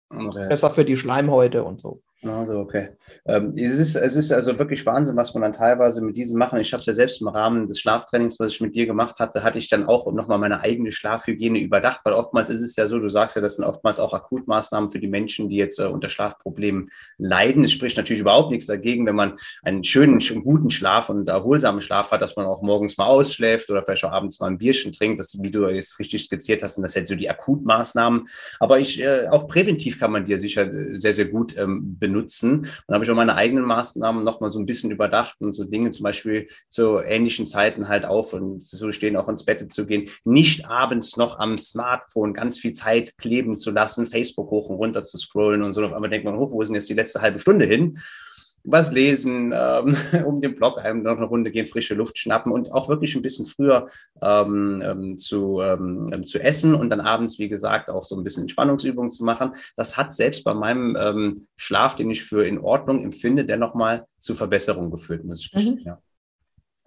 [0.10, 0.48] Okay.
[0.50, 2.02] Besser für die Schleimhäute und so.
[2.22, 2.90] Also, okay.
[3.26, 6.60] Ähm, es, ist, es ist also wirklich Wahnsinn, was man dann teilweise mit diesen machen.
[6.60, 9.42] Ich habe es ja selbst im Rahmen des Schlaftrainings, was ich mit dir gemacht hatte,
[9.42, 13.00] hatte ich dann auch nochmal meine eigene Schlafhygiene überdacht, weil oftmals ist es ja so,
[13.00, 16.10] du sagst ja, das sind oftmals auch Akutmaßnahmen für die Menschen, die jetzt äh, unter
[16.10, 17.64] Schlafproblemen leiden.
[17.64, 22.12] Es spricht natürlich überhaupt nichts dagegen, wenn man einen schönen, guten Schlaf und erholsamen Schlaf
[22.12, 25.22] hat, dass man auch morgens mal ausschläft oder vielleicht auch abends mal ein Bierchen trinkt.
[25.22, 28.28] Das, wie du es richtig skizziert hast, sind das jetzt so die Akutmaßnahmen.
[28.60, 32.68] Aber ich, äh, auch präventiv kann man dir sicher sehr, sehr gut ähm, benutzen.
[32.88, 35.92] Und habe ich auch meine eigenen Maßnahmen nochmal so ein bisschen überdacht und so Dinge
[35.92, 40.10] zum Beispiel zu ähnlichen Zeiten halt auf und so stehen auch ins Bett zu gehen.
[40.24, 45.04] Nicht abends noch am Smartphone ganz viel Zeit kleben zu lassen, Facebook hoch und runter
[45.04, 45.84] zu scrollen und so.
[45.86, 48.00] Auf einmal denkt man, hoch, wo ist denn jetzt die letzte halbe Stunde hin?
[48.64, 49.96] Was lesen, ähm,
[50.26, 53.22] um den Blog einem noch eine Runde gehen, frische Luft schnappen und auch wirklich ein
[53.22, 53.88] bisschen früher
[54.22, 58.24] ähm, ähm zu, ähm, ähm, zu essen und dann abends, wie gesagt, auch so ein
[58.24, 59.56] bisschen Entspannungsübungen zu machen.
[59.76, 64.06] Das hat selbst bei meinem ähm, Schlaf, den ich für in Ordnung empfinde, der nochmal
[64.20, 65.80] zu Verbesserungen geführt, muss ich mhm.
[65.84, 66.00] ja.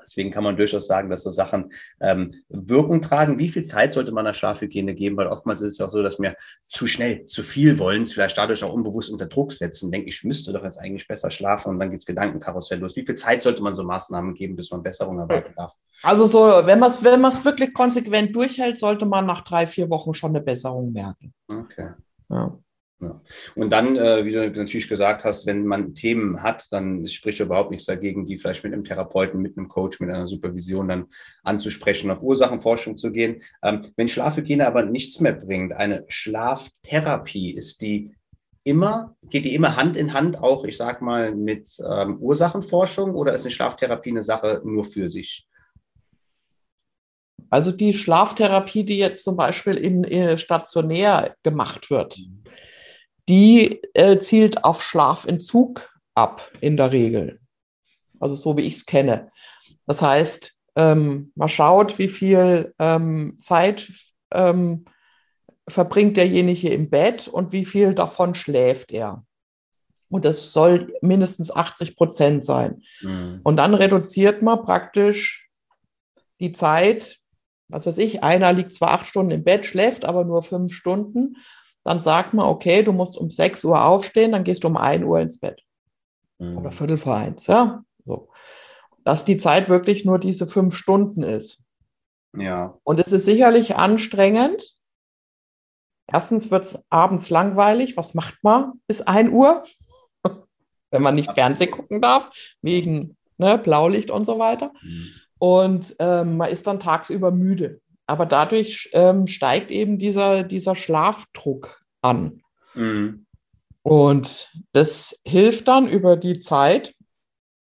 [0.02, 3.38] Deswegen kann man durchaus sagen, dass so Sachen ähm, Wirkung tragen.
[3.38, 5.16] Wie viel Zeit sollte man der Schlafhygiene geben?
[5.16, 8.36] Weil oftmals ist es ja auch so, dass wir zu schnell, zu viel wollen, vielleicht
[8.38, 9.90] dadurch auch unbewusst unter Druck setzen.
[9.90, 12.96] Denke ich, müsste doch jetzt eigentlich besser schlafen und dann geht's Gedankenkarussell los.
[12.96, 15.74] Wie viel Zeit sollte man so Maßnahmen geben, bis man Besserung erwarten darf?
[16.02, 20.14] Also so, wenn man es wenn wirklich konsequent durchhält, sollte man nach drei, vier Wochen
[20.14, 21.32] schon eine Besserung merken.
[21.48, 21.90] Okay.
[22.28, 22.58] Ja.
[23.02, 23.20] Ja.
[23.56, 27.72] Und dann, äh, wie du natürlich gesagt hast, wenn man Themen hat, dann spricht überhaupt
[27.72, 31.06] nichts dagegen, die vielleicht mit einem Therapeuten, mit einem Coach, mit einer Supervision dann
[31.42, 33.42] anzusprechen, auf Ursachenforschung zu gehen.
[33.64, 38.14] Ähm, wenn Schlafhygiene aber nichts mehr bringt, eine Schlaftherapie, ist die
[38.62, 43.34] immer, geht die immer Hand in Hand auch, ich sag mal, mit ähm, Ursachenforschung oder
[43.34, 45.48] ist eine Schlaftherapie eine Sache nur für sich?
[47.50, 52.41] Also die Schlaftherapie, die jetzt zum Beispiel in, in äh, stationär gemacht wird, mhm
[53.28, 57.40] die äh, zielt auf Schlafentzug ab in der Regel.
[58.20, 59.30] Also so wie ich es kenne.
[59.86, 63.92] Das heißt, ähm, man schaut, wie viel ähm, Zeit
[64.32, 64.84] ähm,
[65.68, 69.24] verbringt derjenige im Bett und wie viel davon schläft er.
[70.08, 72.82] Und das soll mindestens 80 Prozent sein.
[73.00, 73.40] Mhm.
[73.44, 75.48] Und dann reduziert man praktisch
[76.38, 77.18] die Zeit,
[77.68, 81.36] was weiß ich, einer liegt zwar acht Stunden im Bett, schläft aber nur fünf Stunden
[81.84, 85.04] dann sagt man, okay, du musst um 6 Uhr aufstehen, dann gehst du um 1
[85.04, 85.62] Uhr ins Bett.
[86.38, 86.58] Mhm.
[86.58, 87.84] Oder Viertel vor eins, ja.
[88.04, 88.28] So.
[89.04, 91.62] Dass die Zeit wirklich nur diese fünf Stunden ist.
[92.36, 92.78] Ja.
[92.84, 94.74] Und es ist sicherlich anstrengend.
[96.06, 97.96] Erstens wird es abends langweilig.
[97.96, 99.64] Was macht man bis 1 Uhr?
[100.90, 102.30] Wenn man nicht Fernsehen gucken darf,
[102.62, 104.72] wegen ne, Blaulicht und so weiter.
[104.82, 105.10] Mhm.
[105.38, 107.81] Und ähm, man ist dann tagsüber müde
[108.12, 112.42] aber dadurch ähm, steigt eben dieser, dieser Schlafdruck an.
[112.74, 113.24] Mhm.
[113.82, 116.94] Und das hilft dann über die Zeit.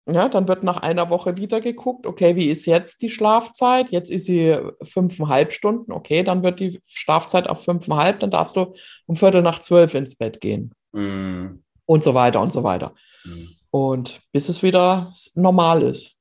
[0.07, 3.89] Ja, dann wird nach einer Woche wieder geguckt, okay, wie ist jetzt die Schlafzeit?
[3.89, 8.73] Jetzt ist sie fünfeinhalb Stunden, okay, dann wird die Schlafzeit auf fünfeinhalb, dann darfst du
[9.07, 10.71] um Viertel nach zwölf ins Bett gehen.
[10.93, 11.63] Mhm.
[11.85, 12.93] Und so weiter und so weiter.
[13.25, 13.49] Mhm.
[13.71, 16.16] Und bis es wieder normal ist.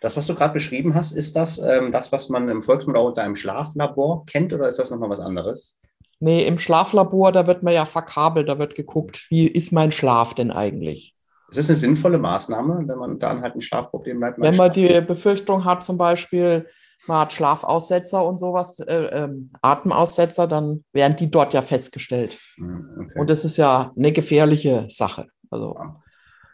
[0.00, 3.08] Das, was du gerade beschrieben hast, ist das ähm, das, was man im Volksmund auch
[3.08, 5.76] unter einem Schlaflabor kennt oder ist das nochmal was anderes?
[6.20, 10.34] Nee, im Schlaflabor, da wird man ja verkabelt, da wird geguckt, wie ist mein Schlaf
[10.34, 11.14] denn eigentlich?
[11.50, 14.34] Ist das eine sinnvolle Maßnahme, wenn man dann halt ein Schlafproblem hat?
[14.36, 16.68] Wenn man die Befürchtung hat, zum Beispiel,
[17.06, 19.28] man hat Schlafaussetzer und sowas, äh, äh,
[19.62, 22.38] Atemaussetzer, dann werden die dort ja festgestellt.
[22.56, 23.20] Hm, okay.
[23.20, 25.28] Und das ist ja eine gefährliche Sache.
[25.50, 25.74] Also.
[25.78, 26.02] Ja.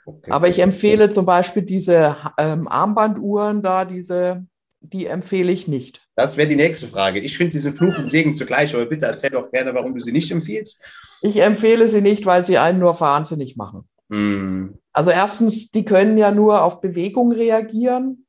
[0.06, 0.30] Okay.
[0.30, 4.46] Aber ich empfehle zum Beispiel diese ähm, Armbanduhren da, diese,
[4.80, 6.06] die empfehle ich nicht.
[6.14, 7.20] Das wäre die nächste Frage.
[7.20, 10.12] Ich finde diese Fluch und Segen zugleich, aber bitte erzähl doch gerne, warum du sie
[10.12, 10.84] nicht empfiehlst.
[11.22, 13.88] Ich empfehle sie nicht, weil sie einen nur wahnsinnig machen.
[14.08, 14.74] Mm.
[14.92, 18.26] Also erstens, die können ja nur auf Bewegung reagieren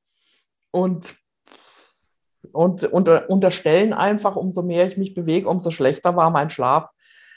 [0.71, 1.15] und,
[2.53, 6.89] und, und unterstellen einfach, umso mehr ich mich bewege, umso schlechter war mein Schlaf.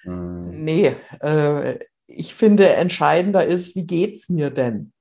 [0.05, 0.65] Mm.
[0.65, 4.93] Nee, äh, ich finde, entscheidender ist, wie geht es mir denn?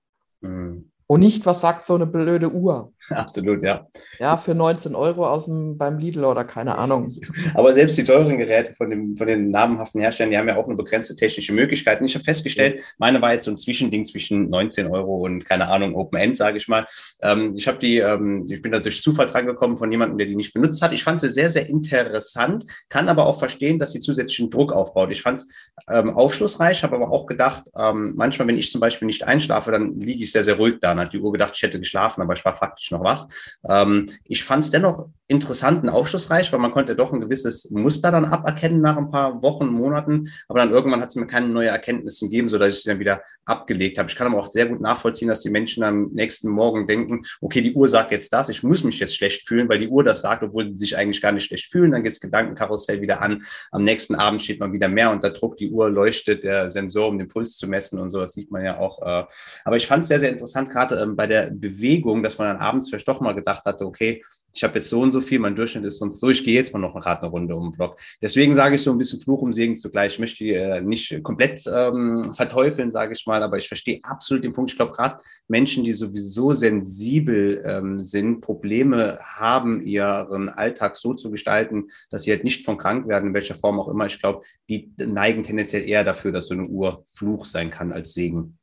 [0.41, 0.91] Mhm.
[1.07, 2.93] Und nicht, was sagt so eine blöde Uhr.
[3.15, 3.87] Absolut, ja.
[4.19, 7.15] Ja, für 19 Euro aus dem, beim Lidl oder keine Ahnung.
[7.53, 10.65] Aber selbst die teuren Geräte von, dem, von den namenhaften Herstellern, die haben ja auch
[10.65, 12.01] eine begrenzte technische Möglichkeit.
[12.01, 15.67] Und ich habe festgestellt, meine war jetzt so ein Zwischending zwischen 19 Euro und keine
[15.67, 16.85] Ahnung, Open End, sage ich mal.
[17.21, 20.27] Ähm, ich habe die, ähm, ich bin da durch Zufall dran gekommen von jemandem, der
[20.27, 20.91] die nicht benutzt hat.
[20.91, 25.11] Ich fand sie sehr, sehr interessant, kann aber auch verstehen, dass sie zusätzlichen Druck aufbaut.
[25.11, 25.47] Ich fand es
[25.89, 29.97] ähm, aufschlussreich, habe aber auch gedacht, ähm, manchmal, wenn ich zum Beispiel nicht einschlafe, dann
[29.97, 30.89] liege ich sehr, sehr ruhig da.
[30.89, 33.27] Dann hat die Uhr gedacht, ich hätte geschlafen, aber ich war faktisch noch wach.
[33.67, 38.11] Ähm, ich fand es dennoch interessant und aufschlussreich, weil man konnte doch ein gewisses Muster
[38.11, 40.29] dann aberkennen nach ein paar Wochen, Monaten.
[40.47, 43.21] Aber dann irgendwann hat es mir keine neue Erkenntnisse gegeben, sodass ich sie dann wieder
[43.45, 44.09] abgelegt habe.
[44.09, 47.61] Ich kann aber auch sehr gut nachvollziehen, dass die Menschen am nächsten Morgen denken, okay,
[47.61, 50.21] die Uhr sagt jetzt das, ich muss mich jetzt schlecht fühlen, weil die Uhr das
[50.21, 51.91] sagt, obwohl sie sich eigentlich gar nicht schlecht fühlen.
[51.91, 53.43] Dann geht das Gedankenkarussell wieder an.
[53.71, 55.57] Am nächsten Abend steht man wieder mehr unter Druck.
[55.57, 58.19] Die Uhr leuchtet, der Sensor, um den Puls zu messen und so.
[58.19, 59.01] Das sieht man ja auch.
[59.01, 59.25] Äh.
[59.65, 62.57] Aber ich fand es sehr, sehr interessant, gerade ähm, bei der Bewegung, dass man dann
[62.57, 64.21] abends vielleicht doch mal gedacht hatte, okay,
[64.57, 66.73] ich habe jetzt so und so viel, mein Durchschnitt ist sonst so, ich gehe jetzt
[66.73, 67.99] mal noch gerade eine Runde um den Block.
[68.23, 70.13] Deswegen sage ich so ein bisschen Fluch um Segen zugleich.
[70.13, 74.53] Ich möchte äh, nicht komplett ähm, verteufeln, sage ich mal, aber ich verstehe absolut den
[74.53, 74.71] Punkt.
[74.71, 75.17] Ich glaube, gerade
[75.47, 82.31] Menschen, die sowieso sensibel ähm, sind, Probleme haben, ihren Alltag so zu gestalten, dass sie
[82.31, 84.07] halt nicht von krank werden, in welcher Form auch immer.
[84.07, 88.15] Ich glaube, die neigen tendenziell eher dafür, dass so eine Uhr Fluch sein kann als
[88.15, 88.57] Segen.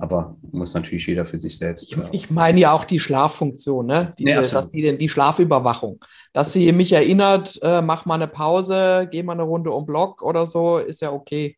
[0.00, 1.92] Aber muss natürlich jeder für sich selbst.
[1.92, 4.14] Ich, ich meine ja auch die Schlaffunktion, ne?
[4.16, 5.98] Diese, ja, dass die, die Schlafüberwachung.
[6.32, 10.22] Dass sie mich erinnert, äh, mach mal eine Pause, geh mal eine Runde um Block
[10.22, 11.57] oder so, ist ja okay.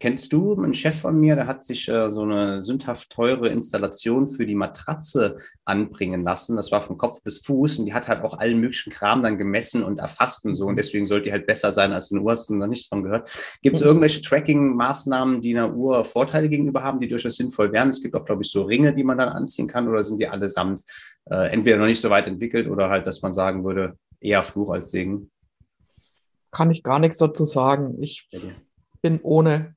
[0.00, 4.26] Kennst du einen Chef von mir, der hat sich äh, so eine sündhaft teure Installation
[4.26, 5.36] für die Matratze
[5.66, 6.56] anbringen lassen.
[6.56, 9.36] Das war von Kopf bis Fuß und die hat halt auch allen möglichen Kram dann
[9.36, 10.66] gemessen und erfasst und so.
[10.66, 12.32] Und deswegen sollte die halt besser sein als eine Uhr.
[12.32, 13.30] Hast du noch nichts von gehört?
[13.60, 17.90] Gibt es irgendwelche Tracking-Maßnahmen, die einer Uhr Vorteile gegenüber haben, die durchaus sinnvoll wären?
[17.90, 20.28] Es gibt auch, glaube ich, so Ringe, die man dann anziehen kann oder sind die
[20.28, 20.82] allesamt
[21.26, 24.72] äh, entweder noch nicht so weit entwickelt oder halt, dass man sagen würde, eher Fluch
[24.72, 25.30] als Segen?
[26.50, 28.02] Kann ich gar nichts dazu sagen.
[28.02, 28.28] Ich.
[28.30, 28.40] Ja,
[29.02, 29.74] bin ohne.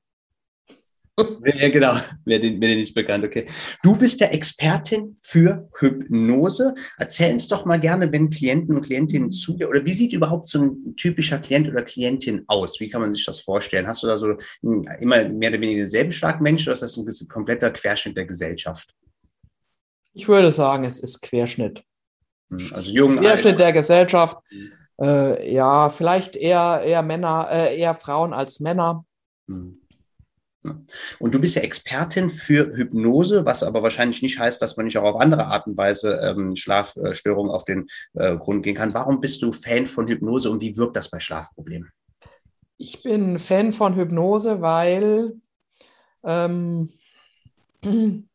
[1.44, 3.46] Ja, genau, wäre dir nicht bekannt, okay.
[3.82, 6.74] Du bist der Expertin für Hypnose.
[6.98, 10.46] Erzähl uns doch mal gerne, wenn Klienten und Klientinnen zu dir, oder wie sieht überhaupt
[10.46, 12.80] so ein typischer Klient oder Klientin aus?
[12.80, 13.86] Wie kann man sich das vorstellen?
[13.86, 14.34] Hast du da so
[15.00, 18.94] immer mehr oder weniger denselben Schlagmensch oder ist das ein kompletter Querschnitt der Gesellschaft?
[20.12, 21.82] Ich würde sagen, es ist Querschnitt.
[22.50, 23.16] Hm, also jung.
[23.16, 24.36] Querschnitt der Gesellschaft.
[25.00, 29.04] Äh, ja, vielleicht eher, eher Männer, äh, eher Frauen als Männer.
[29.48, 29.80] Hm.
[31.18, 34.98] Und du bist ja Expertin für Hypnose, was aber wahrscheinlich nicht heißt, dass man nicht
[34.98, 38.94] auch auf andere Art und Weise ähm, Schlafstörungen auf den äh, Grund gehen kann.
[38.94, 41.90] Warum bist du Fan von Hypnose und wie wirkt das bei Schlafproblemen?
[42.78, 45.40] Ich bin Fan von Hypnose, weil
[46.24, 46.92] ähm,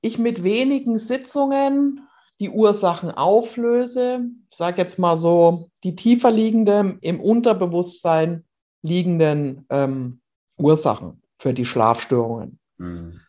[0.00, 2.08] ich mit wenigen Sitzungen
[2.40, 4.20] die Ursachen auflöse.
[4.50, 8.44] Ich sage jetzt mal so, die tiefer liegende im Unterbewusstsein
[8.82, 10.20] liegenden ähm,
[10.56, 12.58] Ursachen für die Schlafstörungen.
[12.78, 13.20] Mhm.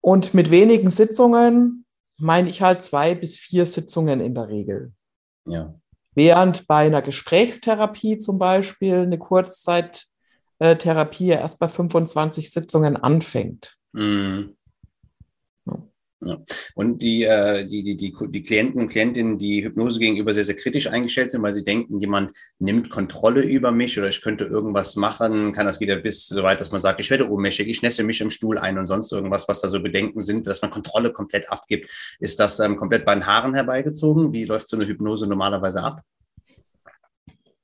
[0.00, 1.86] Und mit wenigen Sitzungen
[2.18, 4.94] meine ich halt zwei bis vier Sitzungen in der Regel.
[5.46, 5.74] Ja.
[6.14, 13.76] Während bei einer Gesprächstherapie zum Beispiel eine Kurzzeittherapie erst bei 25 Sitzungen anfängt.
[13.92, 14.55] Mhm.
[16.28, 16.38] Ja.
[16.74, 20.56] Und die, äh, die, die, die, die Klienten und Klientinnen, die Hypnose gegenüber sehr, sehr
[20.56, 24.96] kritisch eingestellt sind, weil sie denken, jemand nimmt Kontrolle über mich oder ich könnte irgendwas
[24.96, 28.02] machen, kann das wieder bis so weit, dass man sagt, ich werde ohnmächtig, ich nässe
[28.02, 31.12] mich im Stuhl ein und sonst irgendwas, was da so Bedenken sind, dass man Kontrolle
[31.12, 31.90] komplett abgibt.
[32.20, 34.32] Ist das ähm, komplett bei den Haaren herbeigezogen?
[34.32, 36.02] Wie läuft so eine Hypnose normalerweise ab?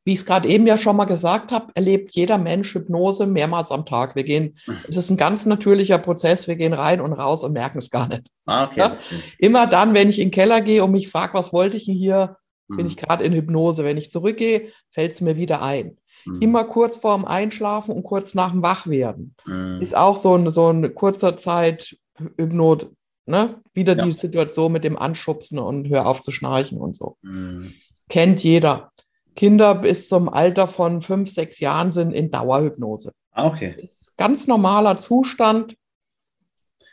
[0.04, 3.70] Wie ich es gerade eben ja schon mal gesagt habe, erlebt jeder Mensch Hypnose mehrmals
[3.70, 4.16] am Tag.
[4.16, 4.56] Wir gehen,
[4.88, 8.08] es ist ein ganz natürlicher Prozess, wir gehen rein und raus und merken es gar
[8.08, 8.28] nicht.
[8.46, 8.80] Ah, okay.
[8.80, 8.96] Ja?
[9.38, 11.94] Immer dann, wenn ich in den Keller gehe und mich frage, was wollte ich denn
[11.94, 12.36] hier,
[12.68, 12.76] mhm.
[12.76, 13.84] bin ich gerade in Hypnose.
[13.84, 15.98] Wenn ich zurückgehe, fällt es mir wieder ein.
[16.24, 16.40] Mhm.
[16.40, 19.34] Immer kurz vorm Einschlafen und kurz nach dem Wachwerden.
[19.46, 19.78] Mhm.
[19.80, 21.96] Ist auch so ein, so ein kurzer Zeit
[22.36, 22.90] Hypnot,
[23.26, 23.60] ne?
[23.72, 24.04] Wieder ja.
[24.04, 27.16] die Situation mit dem Anschubsen und hör auf zu schnarchen und so.
[27.22, 27.72] Mhm.
[28.08, 28.91] Kennt jeder.
[29.34, 33.12] Kinder bis zum Alter von fünf, sechs Jahren sind in Dauerhypnose.
[33.32, 33.88] Ah, okay.
[34.16, 35.74] Ganz normaler Zustand.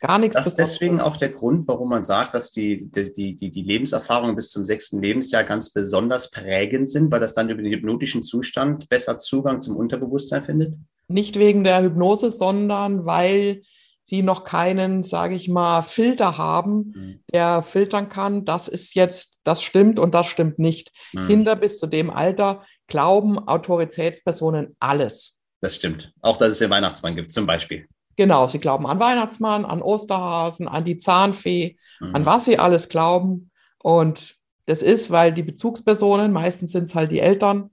[0.01, 0.37] Gar nichts.
[0.37, 4.35] Das ist deswegen auch der Grund, warum man sagt, dass die, die, die, die Lebenserfahrungen
[4.35, 8.87] bis zum sechsten Lebensjahr ganz besonders prägend sind, weil das dann über den hypnotischen Zustand
[8.87, 10.77] besser Zugang zum Unterbewusstsein findet?
[11.09, 13.61] Nicht wegen der Hypnose, sondern weil
[14.09, 17.19] sie noch keinen, sage ich mal, Filter haben, mhm.
[17.31, 20.91] der filtern kann, das ist jetzt, das stimmt und das stimmt nicht.
[21.13, 21.27] Mhm.
[21.27, 25.35] Kinder bis zu dem Alter glauben Autoritätspersonen alles.
[25.61, 26.11] Das stimmt.
[26.21, 27.87] Auch, dass es den Weihnachtsmann gibt, zum Beispiel.
[28.15, 32.15] Genau, sie glauben an Weihnachtsmann, an Osterhasen, an die Zahnfee, mhm.
[32.15, 33.51] an was sie alles glauben.
[33.77, 37.69] Und das ist, weil die Bezugspersonen, meistens sind es halt die Eltern,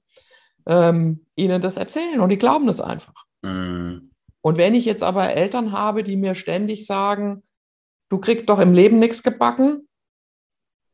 [0.66, 3.25] ähm, ihnen das erzählen und die glauben das einfach.
[3.42, 4.06] Mhm.
[4.46, 7.42] Und wenn ich jetzt aber Eltern habe, die mir ständig sagen,
[8.09, 9.88] du kriegst doch im Leben nichts gebacken,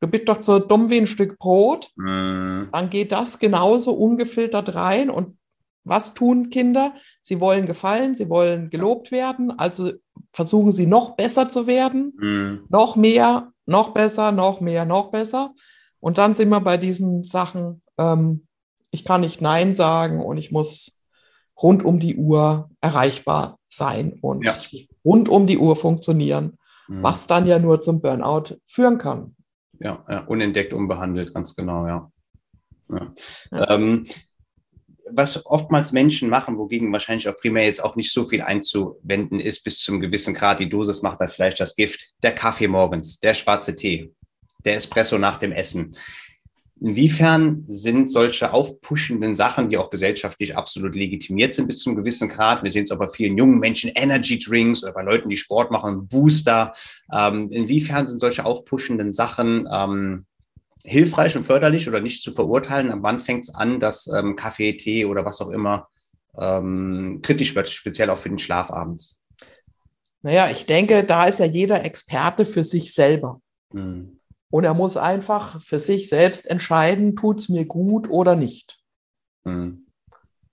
[0.01, 2.71] du bist doch so dumm wie ein Stück Brot, mhm.
[2.73, 5.11] dann geht das genauso ungefiltert rein.
[5.11, 5.37] Und
[5.85, 6.95] was tun Kinder?
[7.21, 9.93] Sie wollen gefallen, sie wollen gelobt werden, also
[10.33, 12.65] versuchen sie noch besser zu werden, mhm.
[12.71, 15.53] noch mehr, noch besser, noch mehr, noch besser.
[16.01, 18.47] Und dann sind wir bei diesen Sachen, ähm,
[18.93, 21.02] ich kann nicht Nein sagen und ich muss
[21.63, 24.59] rund um die Uhr erreichbar sein und ja.
[25.05, 26.59] rund um die Uhr funktionieren,
[26.89, 27.03] mhm.
[27.03, 29.37] was dann ja nur zum Burnout führen kann.
[29.79, 32.11] Ja, ja unentdeckt, unbehandelt, ganz genau, ja.
[32.91, 33.71] ja.
[33.71, 34.05] Ähm,
[35.11, 39.65] was oftmals Menschen machen, wogegen wahrscheinlich auch primär jetzt auch nicht so viel einzuwenden ist,
[39.65, 43.35] bis zum gewissen Grad, die Dosis macht da vielleicht das Gift, der Kaffee morgens, der
[43.35, 44.13] schwarze Tee,
[44.65, 45.97] der Espresso nach dem Essen.
[46.83, 52.65] Inwiefern sind solche aufpushenden Sachen, die auch gesellschaftlich absolut legitimiert sind bis zum gewissen Grad,
[52.65, 55.71] wir sehen es auch bei vielen jungen Menschen, Energy Drinks oder bei Leuten, die Sport
[55.71, 56.75] machen, Booster,
[57.13, 60.27] ähm, inwiefern sind solche aufpushenden Sachen ähm,
[60.83, 62.91] hilfreich und förderlich oder nicht zu verurteilen?
[62.91, 65.89] Ab wann fängt es an, dass ähm, Kaffee, Tee oder was auch immer
[66.37, 69.21] ähm, kritisch wird, speziell auch für den Schlaf abends?
[70.23, 73.41] Naja, ich denke, da ist ja jeder Experte für sich selber.
[73.73, 74.19] Hm.
[74.53, 78.79] Und er muss einfach für sich selbst entscheiden, tut es mir gut oder nicht.
[79.47, 79.87] Hm.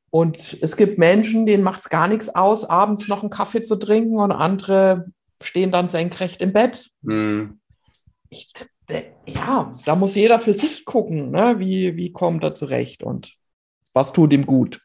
[0.10, 3.76] Und es gibt Menschen, denen macht es gar nichts aus, abends noch einen Kaffee zu
[3.76, 5.12] trinken und andere
[5.44, 6.90] stehen dann senkrecht im Bett.
[7.04, 7.60] Hm.
[8.30, 8.54] Ich
[9.28, 11.60] ja, da muss jeder für sich gucken, ne?
[11.60, 13.36] wie, wie kommt er zurecht und
[13.94, 14.82] was tut ihm gut.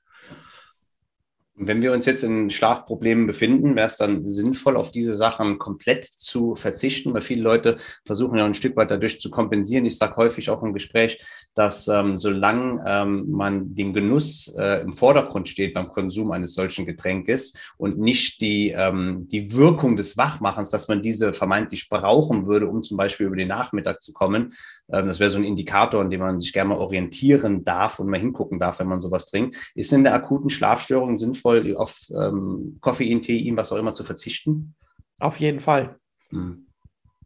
[1.56, 6.04] Wenn wir uns jetzt in Schlafproblemen befinden, wäre es dann sinnvoll, auf diese Sachen komplett
[6.04, 9.86] zu verzichten, weil viele Leute versuchen ja ein Stück weit dadurch zu kompensieren.
[9.86, 11.24] Ich sage häufig auch im Gespräch,
[11.54, 16.86] dass ähm, solange ähm, man den Genuss äh, im Vordergrund steht beim Konsum eines solchen
[16.86, 22.66] Getränkes und nicht die, ähm, die Wirkung des Wachmachens, dass man diese vermeintlich brauchen würde,
[22.66, 24.54] um zum Beispiel über den Nachmittag zu kommen,
[24.88, 28.20] das wäre so ein Indikator, an dem man sich gerne mal orientieren darf und mal
[28.20, 29.56] hingucken darf, wenn man sowas trinkt.
[29.74, 34.04] Ist in der akuten Schlafstörung sinnvoll, sinnvoll, auf ähm, Koffein, Tein, was auch immer zu
[34.04, 34.74] verzichten?
[35.18, 35.96] Auf jeden Fall.
[36.30, 36.66] Hm.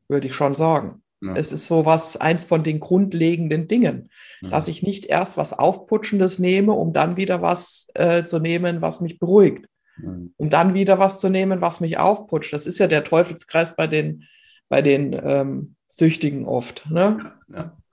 [0.08, 1.02] Würde ich schon sagen.
[1.20, 1.34] Ja.
[1.34, 4.50] Es ist so was, eins von den grundlegenden Dingen, ja.
[4.50, 9.00] dass ich nicht erst was Aufputschendes nehme, um dann wieder was äh, zu nehmen, was
[9.00, 9.66] mich beruhigt.
[10.00, 10.16] Ja.
[10.36, 12.52] Um dann wieder was zu nehmen, was mich aufputscht.
[12.52, 14.24] Das ist ja der Teufelskreis bei den,
[14.68, 16.86] bei den ähm, Süchtigen oft.
[16.90, 17.32] Ne?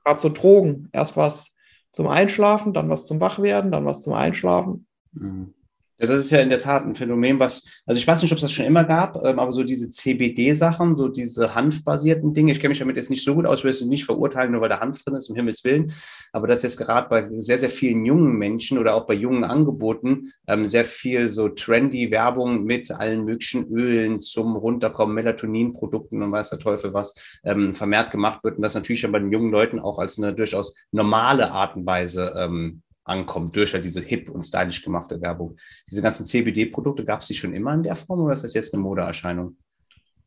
[0.04, 0.90] Gerade so Drogen.
[0.92, 1.56] Erst was
[1.92, 4.86] zum Einschlafen, dann was zum Wachwerden, dann was zum Einschlafen.
[5.12, 5.55] Mhm.
[5.98, 8.36] Ja, das ist ja in der Tat ein Phänomen, was, also ich weiß nicht, ob
[8.38, 12.60] es das schon immer gab, ähm, aber so diese CBD-Sachen, so diese hanfbasierten Dinge, ich
[12.60, 14.68] kenne mich damit jetzt nicht so gut aus, ich will es nicht verurteilen, nur weil
[14.68, 15.94] da Hanf drin ist, um Himmels Willen,
[16.34, 20.34] aber das jetzt gerade bei sehr, sehr vielen jungen Menschen oder auch bei jungen Angeboten
[20.48, 26.50] ähm, sehr viel so trendy Werbung mit allen möglichen Ölen zum Runterkommen, Melatoninprodukten und weiß
[26.50, 27.16] der Teufel was
[27.46, 30.34] ähm, vermehrt gemacht wird und das natürlich schon bei den jungen Leuten auch als eine
[30.34, 35.58] durchaus normale Art und Weise ähm, ankommt durch ja diese hip und stylisch gemachte Werbung.
[35.90, 38.74] Diese ganzen CBD-Produkte, gab es die schon immer in der Form oder ist das jetzt
[38.74, 39.56] eine Modeerscheinung?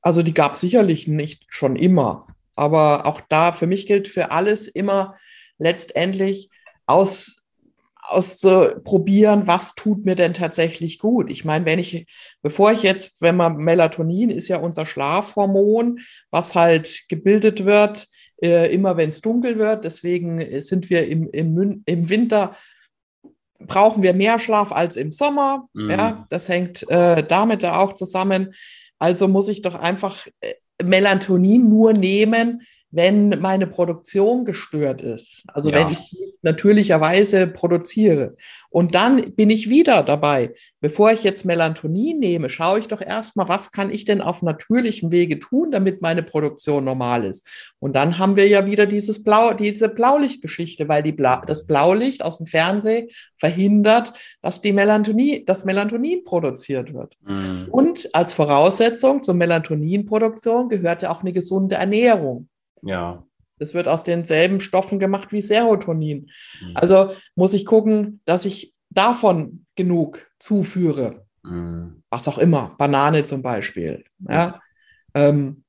[0.01, 2.27] Also die gab es sicherlich nicht schon immer.
[2.55, 5.17] Aber auch da, für mich gilt für alles immer
[5.59, 6.51] letztendlich
[6.87, 7.47] aus,
[8.03, 11.31] auszuprobieren, was tut mir denn tatsächlich gut.
[11.31, 12.07] Ich meine, wenn ich,
[12.43, 16.01] bevor ich jetzt, wenn man Melatonin ist ja unser Schlafhormon,
[16.31, 18.07] was halt gebildet wird,
[18.43, 19.85] äh, immer wenn es dunkel wird.
[19.85, 22.57] Deswegen sind wir im, im, im Winter
[23.59, 25.69] brauchen wir mehr Schlaf als im Sommer.
[25.73, 25.91] Mhm.
[25.91, 28.55] Ja, das hängt äh, damit da auch zusammen.
[28.99, 35.45] Also muss ich doch einfach äh, Melatonin nur nehmen, wenn meine Produktion gestört ist.
[35.49, 35.77] Also ja.
[35.77, 38.37] wenn ich natürlicherweise produziere.
[38.71, 40.55] Und dann bin ich wieder dabei.
[40.81, 45.11] Bevor ich jetzt Melatonin nehme, schaue ich doch erstmal, was kann ich denn auf natürlichem
[45.11, 47.49] Wege tun, damit meine Produktion normal ist.
[47.81, 52.23] Und dann haben wir ja wieder dieses Blau, diese Blaulichtgeschichte, weil die Bla das Blaulicht
[52.23, 57.17] aus dem Fernsehen verhindert, dass die Melatonin, das Melatonin produziert wird.
[57.27, 57.67] Mhm.
[57.71, 62.49] Und als Voraussetzung zur Melatoninproduktion gehört ja auch eine gesunde Ernährung.
[62.83, 63.25] Ja.
[63.59, 66.31] Das wird aus denselben Stoffen gemacht wie Serotonin.
[66.61, 66.73] Mhm.
[66.75, 71.27] Also muss ich gucken, dass ich davon genug zuführe.
[71.43, 72.03] Mhm.
[72.11, 74.05] Was auch immer, Banane zum Beispiel.
[74.29, 74.61] Ja.
[75.15, 75.65] Ähm,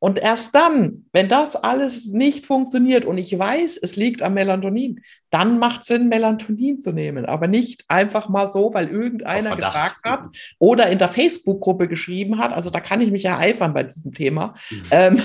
[0.00, 5.02] und erst dann, wenn das alles nicht funktioniert und ich weiß, es liegt am Melatonin,
[5.30, 7.26] dann macht Sinn, Melatonin zu nehmen.
[7.26, 10.28] Aber nicht einfach mal so, weil irgendeiner gesagt hat
[10.58, 12.52] oder in der Facebook-Gruppe geschrieben hat.
[12.52, 14.54] Also da kann ich mich ereifern bei diesem Thema.
[14.70, 14.82] Mhm.
[14.92, 15.22] Ähm,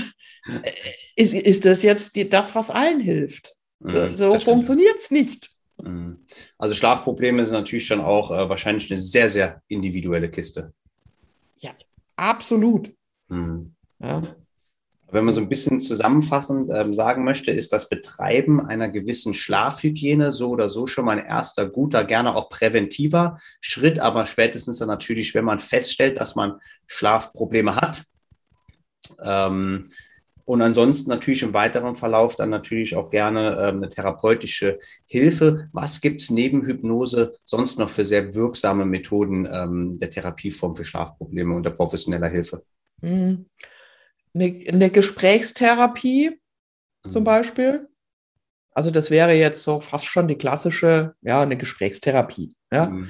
[1.16, 3.54] ist, ist das jetzt die, das, was allen hilft?
[3.80, 5.50] Mhm, so funktioniert es nicht.
[5.82, 6.26] Mhm.
[6.58, 10.74] Also Schlafprobleme sind natürlich schon auch äh, wahrscheinlich eine sehr, sehr individuelle Kiste.
[11.60, 11.72] Ja,
[12.16, 12.92] absolut.
[13.28, 13.76] Mhm.
[14.00, 14.36] Ja.
[15.14, 20.32] Wenn man so ein bisschen zusammenfassend ähm, sagen möchte, ist das Betreiben einer gewissen Schlafhygiene
[20.32, 24.90] so oder so schon mal ein erster guter, gerne auch präventiver Schritt, aber spätestens dann
[24.90, 28.04] natürlich, wenn man feststellt, dass man Schlafprobleme hat,
[29.22, 29.92] ähm,
[30.46, 35.70] Und ansonsten natürlich im weiteren Verlauf dann natürlich auch gerne ähm, eine therapeutische Hilfe.
[35.72, 40.84] Was gibt es neben Hypnose sonst noch für sehr wirksame Methoden ähm, der Therapieform für
[40.84, 42.64] Schlafprobleme unter professioneller Hilfe?
[43.02, 43.46] Mhm.
[44.36, 46.40] Eine, eine Gesprächstherapie
[47.06, 47.12] mhm.
[47.12, 47.88] zum Beispiel.
[48.72, 53.10] Also das wäre jetzt so fast schon die klassische, ja, eine Gesprächstherapie, ja, mhm.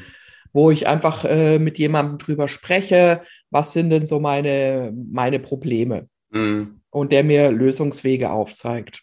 [0.52, 6.10] wo ich einfach äh, mit jemandem drüber spreche, was sind denn so meine, meine Probleme
[6.32, 6.82] mhm.
[6.90, 9.02] und der mir Lösungswege aufzeigt.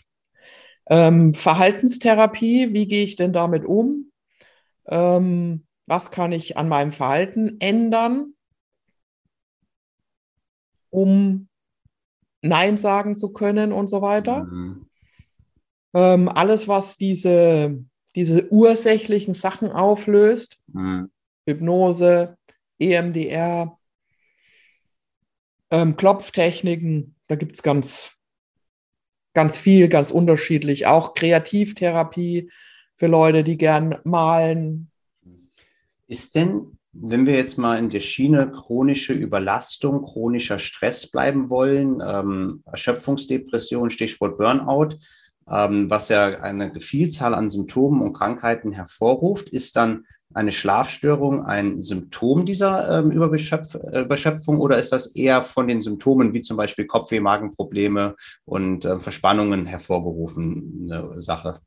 [0.91, 4.11] Ähm, Verhaltenstherapie, wie gehe ich denn damit um?
[4.87, 8.35] Ähm, was kann ich an meinem Verhalten ändern,
[10.91, 11.49] um
[12.43, 14.45] Nein sagen zu können und so weiter?
[14.45, 14.86] Mhm.
[15.93, 17.84] Ähm, alles, was diese,
[18.14, 21.11] diese ursächlichen Sachen auflöst, mhm.
[21.47, 22.36] Hypnose,
[22.78, 23.78] EMDR,
[25.70, 28.16] ähm, Klopftechniken, da gibt es ganz,
[29.34, 30.86] ganz viel, ganz unterschiedlich.
[30.86, 32.51] Auch Kreativtherapie
[32.97, 34.91] für Leute, die gern malen.
[36.07, 42.03] Ist denn, wenn wir jetzt mal in der Schiene chronische Überlastung, chronischer Stress bleiben wollen,
[42.05, 44.97] ähm, Erschöpfungsdepression, Stichwort Burnout,
[45.49, 51.82] ähm, was ja eine Vielzahl an Symptomen und Krankheiten hervorruft, ist dann eine Schlafstörung ein
[51.82, 56.86] Symptom dieser ähm, Überbeschöpf Überschöpfung oder ist das eher von den Symptomen wie zum Beispiel
[56.86, 58.14] Kopfweh, Magenprobleme
[58.45, 61.61] und äh, Verspannungen hervorgerufene Sache?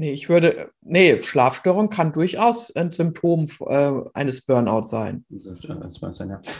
[0.00, 5.26] Nee, ich würde, nee, Schlafstörung kann durchaus ein Symptom äh, eines Burnout sein.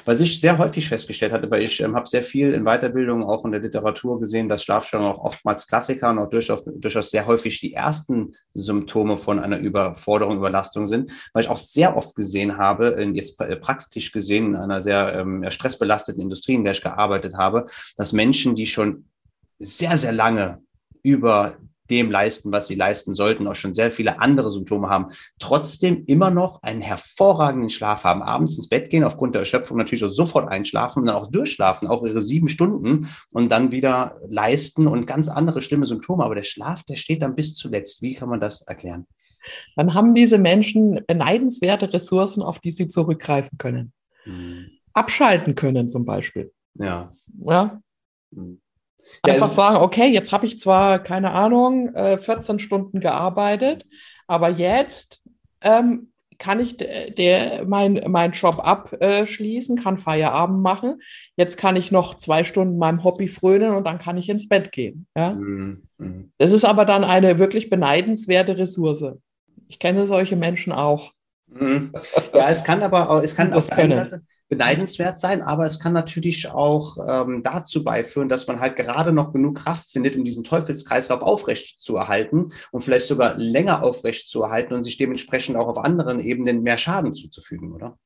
[0.05, 3.47] Was ich sehr häufig festgestellt hatte, weil ich ähm, habe sehr viel in Weiterbildung, auch
[3.47, 7.59] in der Literatur gesehen, dass Schlafstörungen auch oftmals Klassiker und auch durchaus, durchaus sehr häufig
[7.61, 12.89] die ersten Symptome von einer Überforderung, Überlastung sind, weil ich auch sehr oft gesehen habe,
[12.89, 17.65] in, jetzt praktisch gesehen in einer sehr ähm, stressbelasteten Industrie, in der ich gearbeitet habe,
[17.97, 19.07] dass Menschen, die schon
[19.59, 20.61] sehr, sehr lange
[21.03, 21.57] über
[21.91, 26.31] dem leisten, was sie leisten sollten, auch schon sehr viele andere Symptome haben, trotzdem immer
[26.31, 30.49] noch einen hervorragenden Schlaf haben, abends ins Bett gehen, aufgrund der Erschöpfung natürlich auch sofort
[30.49, 35.29] einschlafen und dann auch durchschlafen, auch ihre sieben Stunden und dann wieder leisten und ganz
[35.29, 36.25] andere schlimme Symptome.
[36.25, 38.03] Aber der Schlaf, der steht dann bis zuletzt.
[38.03, 39.07] Wie kann man das erklären?
[39.77, 43.93] Dann haben diese Menschen beneidenswerte Ressourcen, auf die sie zurückgreifen können.
[44.25, 44.71] Hm.
[44.93, 46.53] Abschalten können zum Beispiel.
[46.75, 47.13] Ja.
[47.45, 47.81] Ja.
[48.35, 48.60] Hm.
[49.27, 53.87] Ja, Einfach also, sagen, okay, jetzt habe ich zwar, keine Ahnung, 14 äh, Stunden gearbeitet,
[54.27, 55.23] aber jetzt
[55.61, 61.01] ähm, kann ich der, mein, meinen Job abschließen, kann Feierabend machen.
[61.37, 64.73] Jetzt kann ich noch zwei Stunden meinem Hobby frönen und dann kann ich ins Bett
[64.73, 65.07] gehen.
[65.15, 65.35] Ja?
[65.35, 65.83] Mhm.
[65.99, 66.33] mhm.
[66.39, 69.05] Das ist aber dann eine wirklich beneidenswerte Ressource.
[69.69, 71.13] Ich kenne solche Menschen auch.
[71.47, 71.93] Mhm.
[72.35, 75.79] Ja, es kann aber auch, es kann auf der einen Seite, beneidenswert sein, aber es
[75.79, 80.25] kann natürlich auch ähm, dazu beiführen, dass man halt gerade noch genug Kraft findet, um
[80.25, 85.57] diesen Teufelskreislauf aufrecht zu erhalten und vielleicht sogar länger aufrecht zu erhalten und sich dementsprechend
[85.57, 87.97] auch auf anderen Ebenen mehr Schaden zuzufügen, oder?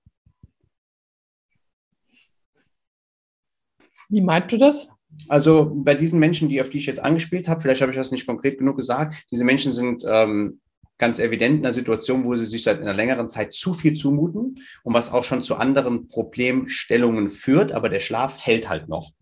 [4.11, 4.91] Wie meinst du das?
[5.29, 8.11] Also bei diesen Menschen, die auf die ich jetzt angespielt habe, vielleicht habe ich das
[8.11, 10.61] nicht konkret genug gesagt, diese Menschen sind ähm,
[11.05, 14.63] ganz evident in einer Situation, wo sie sich seit einer längeren Zeit zu viel zumuten
[14.85, 19.13] und was auch schon zu anderen Problemstellungen führt, aber der Schlaf hält halt noch.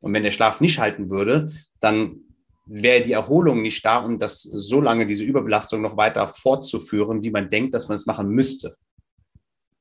[0.00, 2.20] Und wenn der Schlaf nicht halten würde, dann
[2.64, 7.30] wäre die Erholung nicht da, um das so lange diese Überbelastung noch weiter fortzuführen, wie
[7.30, 8.74] man denkt, dass man es machen müsste.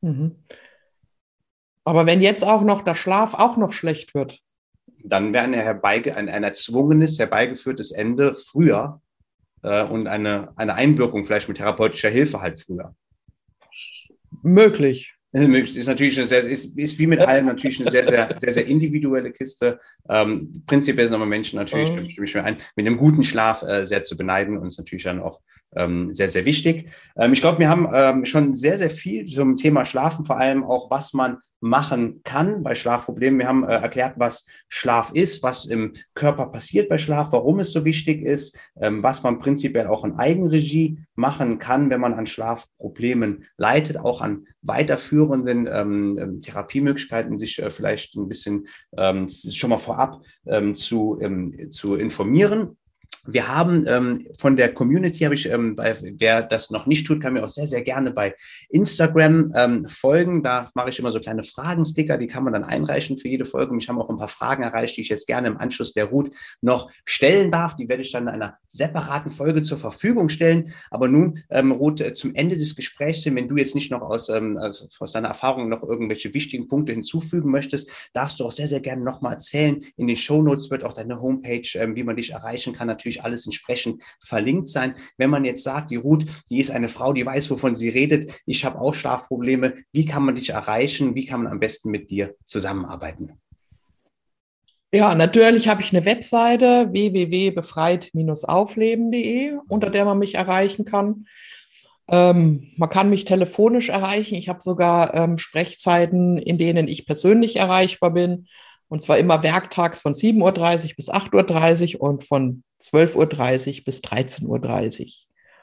[0.01, 0.35] Mhm.
[1.85, 4.41] Aber wenn jetzt auch noch der Schlaf auch noch schlecht wird,
[5.05, 9.01] dann wäre ein, ein, ein erzwungenes, herbeigeführtes Ende früher
[9.65, 12.95] äh, und eine, eine Einwirkung vielleicht mit therapeutischer Hilfe halt früher.
[14.41, 15.75] Möglich.
[15.75, 18.65] Ist natürlich eine sehr, ist, ist wie mit allem natürlich eine sehr, sehr, sehr, sehr
[18.67, 19.79] individuelle Kiste.
[20.07, 22.09] Ähm, prinzipiell sind aber Menschen natürlich, mhm.
[22.09, 25.03] stimme ich mir ein, mit einem guten Schlaf äh, sehr zu beneiden und ist natürlich
[25.03, 25.41] dann auch
[25.75, 26.89] ähm, sehr, sehr wichtig.
[27.17, 30.63] Ähm, ich glaube, wir haben ähm, schon sehr, sehr viel zum Thema Schlafen, vor allem
[30.63, 33.39] auch, was man machen kann bei Schlafproblemen.
[33.39, 37.71] Wir haben äh, erklärt, was Schlaf ist, was im Körper passiert bei Schlaf, warum es
[37.71, 42.27] so wichtig ist, ähm, was man prinzipiell auch in Eigenregie machen kann, wenn man an
[42.27, 49.71] Schlafproblemen leitet, auch an weiterführenden ähm, ähm Therapiemöglichkeiten, sich äh, vielleicht ein bisschen ähm, schon
[49.71, 52.77] mal vorab ähm, zu, ähm, zu informieren.
[53.27, 57.21] Wir haben ähm, von der Community, habe ich, ähm, bei, wer das noch nicht tut,
[57.21, 58.35] kann mir auch sehr, sehr gerne bei
[58.69, 60.43] Instagram ähm, folgen.
[60.43, 63.73] Da mache ich immer so kleine Fragensticker, die kann man dann einreichen für jede Folge.
[63.73, 66.31] Mich haben auch ein paar Fragen erreicht, die ich jetzt gerne im Anschluss der Route
[66.61, 67.75] noch stellen darf.
[67.75, 70.71] Die werde ich dann in einer separaten Folge zur Verfügung stellen.
[70.91, 74.29] Aber nun, ähm, Ruth, äh, zum Ende des Gesprächs, wenn du jetzt nicht noch aus,
[74.29, 78.81] ähm, aus deiner Erfahrung noch irgendwelche wichtigen Punkte hinzufügen möchtest, darfst du auch sehr, sehr
[78.81, 79.79] gerne nochmal erzählen.
[79.97, 83.23] In den Show Notes wird auch deine Homepage, ähm, wie man dich erreichen kann, natürlich
[83.23, 84.95] alles entsprechend verlinkt sein.
[85.17, 88.41] Wenn man jetzt sagt, die Ruth, die ist eine Frau, die weiß, wovon sie redet,
[88.45, 91.15] ich habe auch Schlafprobleme, wie kann man dich erreichen?
[91.15, 93.33] Wie kann man am besten mit dir zusammenarbeiten?
[94.93, 101.25] Ja, natürlich habe ich eine Webseite www.befreit-aufleben.de, unter der man mich erreichen kann.
[102.07, 104.35] Ähm, man kann mich telefonisch erreichen.
[104.35, 108.47] Ich habe sogar ähm, Sprechzeiten, in denen ich persönlich erreichbar bin.
[108.87, 113.15] Und zwar immer werktags von 7.30 Uhr bis 8.30 Uhr und von 12.30
[113.79, 115.07] Uhr bis 13.30 Uhr.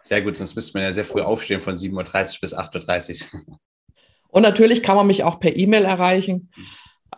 [0.01, 3.59] Sehr gut, sonst müsste man ja sehr früh aufstehen von 7.30 Uhr bis 8.30 Uhr.
[4.29, 6.51] Und natürlich kann man mich auch per E-Mail erreichen.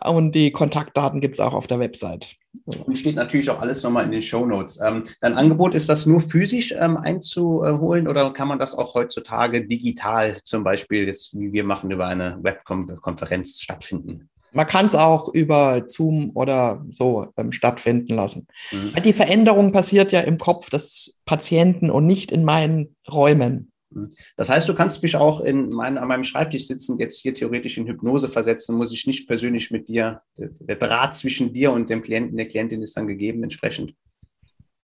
[0.03, 2.35] Und die Kontaktdaten gibt es auch auf der Website.
[2.65, 4.79] Und steht natürlich auch alles nochmal in den Show Notes.
[4.81, 9.65] Ähm, dein Angebot ist das nur physisch ähm, einzuholen oder kann man das auch heutzutage
[9.65, 14.29] digital, zum Beispiel jetzt, wie wir machen, über eine Webkonferenz stattfinden?
[14.55, 18.47] Man kann es auch über Zoom oder so ähm, stattfinden lassen.
[18.71, 19.03] Mhm.
[19.03, 23.73] Die Veränderung passiert ja im Kopf des Patienten und nicht in meinen Räumen.
[23.89, 24.13] Mhm.
[24.37, 27.77] Das heißt, du kannst mich auch in mein, an meinem Schreibtisch sitzen, jetzt hier theoretisch
[27.77, 31.89] in Hypnose versetzen, muss ich nicht persönlich mit dir, der, der Draht zwischen dir und
[31.89, 33.93] dem Klienten, der Klientin ist dann gegeben entsprechend.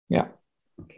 [0.09, 0.31] Ja.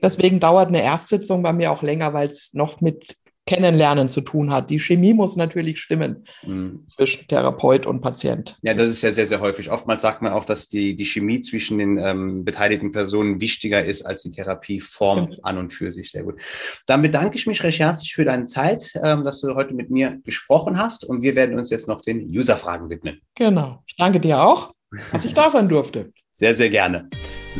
[0.02, 3.16] Deswegen dauert eine Erstsitzung bei mir auch länger, weil es noch mit
[3.48, 4.68] Kennenlernen zu tun hat.
[4.68, 6.84] Die Chemie muss natürlich stimmen mhm.
[6.86, 8.58] zwischen Therapeut und Patient.
[8.60, 9.70] Ja, das ist ja sehr, sehr häufig.
[9.70, 14.02] Oftmals sagt man auch, dass die, die Chemie zwischen den ähm, beteiligten Personen wichtiger ist
[14.02, 15.36] als die Therapieform mhm.
[15.42, 16.10] an und für sich.
[16.10, 16.38] Sehr gut.
[16.86, 20.18] Dann bedanke ich mich recht herzlich für deine Zeit, ähm, dass du heute mit mir
[20.24, 23.22] gesprochen hast und wir werden uns jetzt noch den User-Fragen widmen.
[23.34, 23.82] Genau.
[23.86, 24.74] Ich danke dir auch,
[25.10, 26.12] dass ich da sein durfte.
[26.32, 27.08] Sehr, sehr gerne.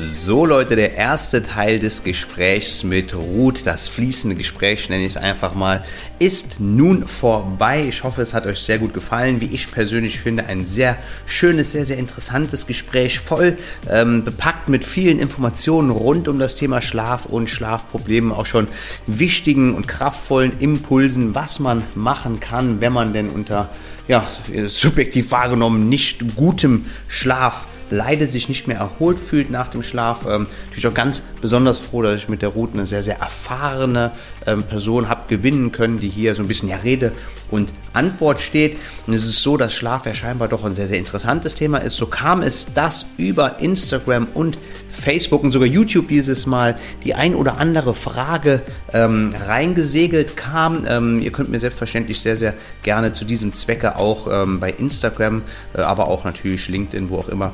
[0.07, 5.17] So Leute, der erste Teil des Gesprächs mit Ruth, das fließende Gespräch nenne ich es
[5.17, 5.85] einfach mal,
[6.21, 7.85] ist nun vorbei.
[7.89, 9.41] Ich hoffe, es hat euch sehr gut gefallen.
[9.41, 10.97] Wie ich persönlich finde, ein sehr
[11.27, 13.59] schönes, sehr, sehr interessantes Gespräch, voll
[13.91, 18.69] ähm, bepackt mit vielen Informationen rund um das Thema Schlaf und Schlafprobleme, auch schon
[19.09, 23.71] wichtigen und kraftvollen Impulsen, was man machen kann, wenn man denn unter
[24.07, 24.25] ja,
[24.69, 30.27] subjektiv wahrgenommen nicht gutem Schlaf leidet, sich nicht mehr erholt fühlt nach dem Schlaf.
[30.27, 34.13] Ähm, natürlich auch ganz besonders froh, dass ich mit der Route eine sehr, sehr erfahrene
[34.47, 37.13] ähm, Person habe gewinnen können, die hier so ein bisschen ja Rede
[37.51, 38.77] und Antwort steht.
[39.07, 41.97] Und es ist so, dass Schlaf ja scheinbar doch ein sehr, sehr interessantes Thema ist.
[41.97, 44.59] So kam es, dass über Instagram und
[44.91, 48.63] Facebook und sogar YouTube dieses Mal die ein oder andere Frage
[48.93, 50.85] ähm, reingesegelt kam.
[50.89, 55.43] Ähm, ihr könnt mir selbstverständlich sehr, sehr gerne zu diesem Zwecke auch ähm, bei Instagram,
[55.75, 57.53] äh, aber auch natürlich LinkedIn, wo auch immer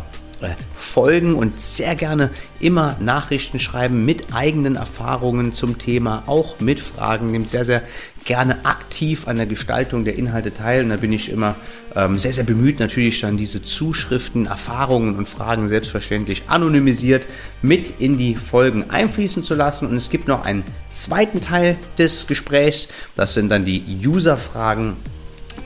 [0.75, 2.31] folgen und sehr gerne
[2.61, 7.29] immer Nachrichten schreiben mit eigenen Erfahrungen zum Thema, auch mit Fragen.
[7.29, 7.83] Nehmt sehr, sehr
[8.25, 10.83] gerne aktiv an der Gestaltung der Inhalte teil.
[10.83, 11.57] Und da bin ich immer
[11.95, 17.25] ähm, sehr, sehr bemüht, natürlich dann diese Zuschriften, Erfahrungen und Fragen selbstverständlich anonymisiert
[17.63, 19.87] mit in die Folgen einfließen zu lassen.
[19.89, 22.89] Und es gibt noch einen zweiten Teil des Gesprächs.
[23.17, 24.97] Das sind dann die User-Fragen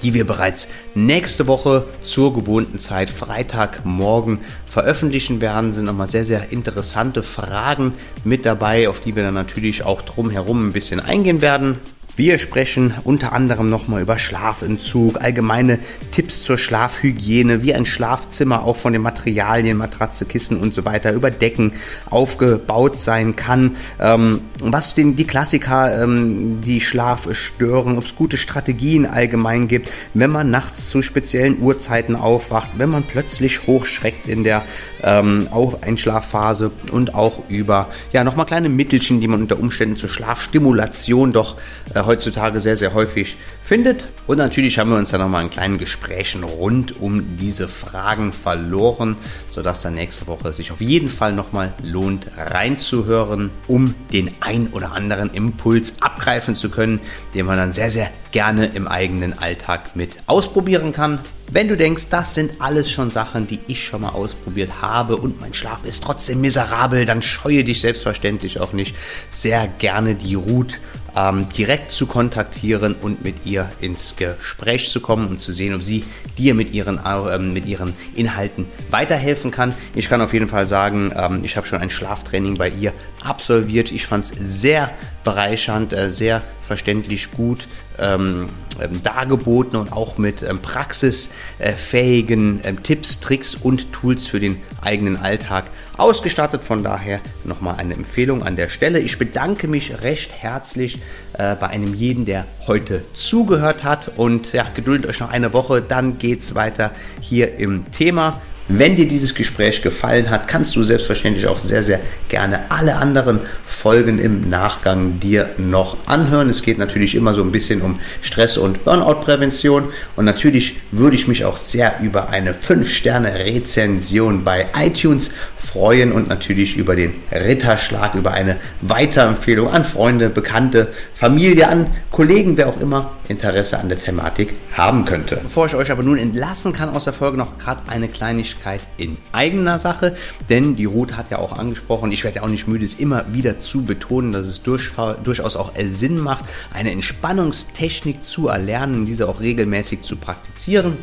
[0.02, 5.72] die wir bereits nächste Woche zur gewohnten Zeit Freitagmorgen veröffentlichen werden.
[5.72, 7.94] Sind nochmal sehr, sehr interessante Fragen
[8.24, 11.78] mit dabei, auf die wir dann natürlich auch drumherum ein bisschen eingehen werden.
[12.18, 15.78] Wir sprechen unter anderem nochmal über Schlafentzug, allgemeine
[16.10, 21.12] Tipps zur Schlafhygiene, wie ein Schlafzimmer auch von den Materialien, Matratze, Kissen und so weiter
[21.12, 21.74] über Decken
[22.10, 28.36] aufgebaut sein kann, ähm, was den, die Klassiker, ähm, die Schlaf stören, ob es gute
[28.36, 34.42] Strategien allgemein gibt, wenn man nachts zu speziellen Uhrzeiten aufwacht, wenn man plötzlich hochschreckt in
[34.42, 34.64] der
[35.02, 35.48] ähm,
[35.80, 41.56] Einschlafphase und auch über ja nochmal kleine Mittelchen, die man unter Umständen zur Schlafstimulation doch
[41.94, 44.08] äh, heutzutage sehr, sehr häufig findet.
[44.26, 49.16] Und natürlich haben wir uns dann nochmal in kleinen Gesprächen rund um diese Fragen verloren,
[49.50, 54.92] sodass dann nächste Woche sich auf jeden Fall nochmal lohnt, reinzuhören, um den ein oder
[54.92, 57.00] anderen Impuls abgreifen zu können,
[57.34, 61.20] den man dann sehr, sehr gerne im eigenen Alltag mit ausprobieren kann.
[61.50, 65.40] Wenn du denkst, das sind alles schon Sachen, die ich schon mal ausprobiert habe und
[65.40, 68.94] mein Schlaf ist trotzdem miserabel, dann scheue dich selbstverständlich auch nicht
[69.30, 70.76] sehr gerne die Route
[71.16, 75.82] ähm, direkt zu kontaktieren und mit ihr ins Gespräch zu kommen und zu sehen, ob
[75.82, 76.04] sie
[76.36, 79.74] dir mit ihren, äh, mit ihren Inhalten weiterhelfen kann.
[79.94, 82.92] Ich kann auf jeden Fall sagen, ähm, ich habe schon ein Schlaftraining bei ihr
[83.24, 83.90] absolviert.
[83.90, 84.90] Ich fand es sehr
[85.24, 87.68] bereichernd, äh, sehr verständlich gut
[87.98, 88.48] ähm,
[88.80, 95.16] ähm, dargeboten und auch mit ähm, praxisfähigen ähm, Tipps, Tricks und Tools für den eigenen
[95.16, 96.62] Alltag ausgestattet.
[96.62, 99.00] Von daher nochmal eine Empfehlung an der Stelle.
[99.00, 101.00] Ich bedanke mich recht herzlich
[101.34, 105.82] äh, bei einem jeden, der heute zugehört hat und ja, geduldet euch noch eine Woche,
[105.82, 108.40] dann geht's weiter hier im Thema.
[108.70, 113.40] Wenn dir dieses Gespräch gefallen hat, kannst du selbstverständlich auch sehr, sehr gerne alle anderen
[113.64, 116.50] Folgen im Nachgang dir noch anhören.
[116.50, 119.84] Es geht natürlich immer so ein bisschen um Stress- und Burnout-Prävention
[120.16, 126.76] und natürlich würde ich mich auch sehr über eine 5-Sterne-Rezension bei iTunes freuen und natürlich
[126.76, 133.12] über den Ritterschlag, über eine Weiterempfehlung an Freunde, Bekannte, Familie, an Kollegen, wer auch immer
[133.28, 135.40] Interesse an der Thematik haben könnte.
[135.42, 138.80] Bevor ich euch aber nun entlassen kann aus der Folge, noch gerade eine Kleinigkeit Selbstständigkeit
[138.96, 140.16] in eigener Sache,
[140.48, 143.24] denn die Ruth hat ja auch angesprochen, ich werde ja auch nicht müde, es immer
[143.32, 149.40] wieder zu betonen, dass es durchaus auch Sinn macht, eine Entspannungstechnik zu erlernen, diese auch
[149.40, 150.98] regelmäßig zu praktizieren.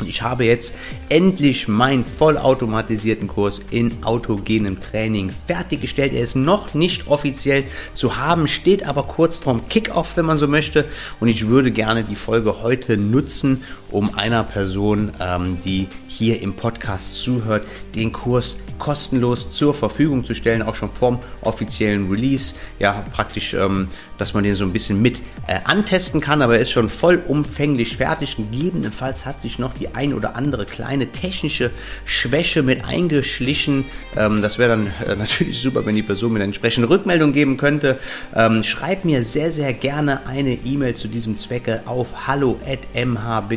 [0.00, 0.74] Und ich habe jetzt
[1.08, 6.14] endlich meinen vollautomatisierten Kurs in autogenem Training fertiggestellt.
[6.14, 10.48] Er ist noch nicht offiziell zu haben, steht aber kurz vorm Kickoff, wenn man so
[10.48, 10.86] möchte.
[11.20, 16.54] Und ich würde gerne die Folge heute nutzen, um einer Person, ähm, die hier im
[16.54, 22.54] Podcast zuhört, den Kurs kostenlos zur Verfügung zu stellen, auch schon vorm offiziellen Release.
[22.78, 23.88] Ja, praktisch, ähm,
[24.20, 27.96] dass man den so ein bisschen mit äh, antesten kann, aber er ist schon vollumfänglich
[27.96, 28.36] fertig.
[28.36, 31.70] Gegebenenfalls hat sich noch die ein oder andere kleine technische
[32.04, 33.86] Schwäche mit eingeschlichen.
[34.16, 37.56] Ähm, das wäre dann äh, natürlich super, wenn die Person mir eine entsprechende Rückmeldung geben
[37.56, 37.98] könnte.
[38.34, 43.48] Ähm, schreib mir sehr, sehr gerne eine E-Mail zu diesem Zwecke auf hallo at mh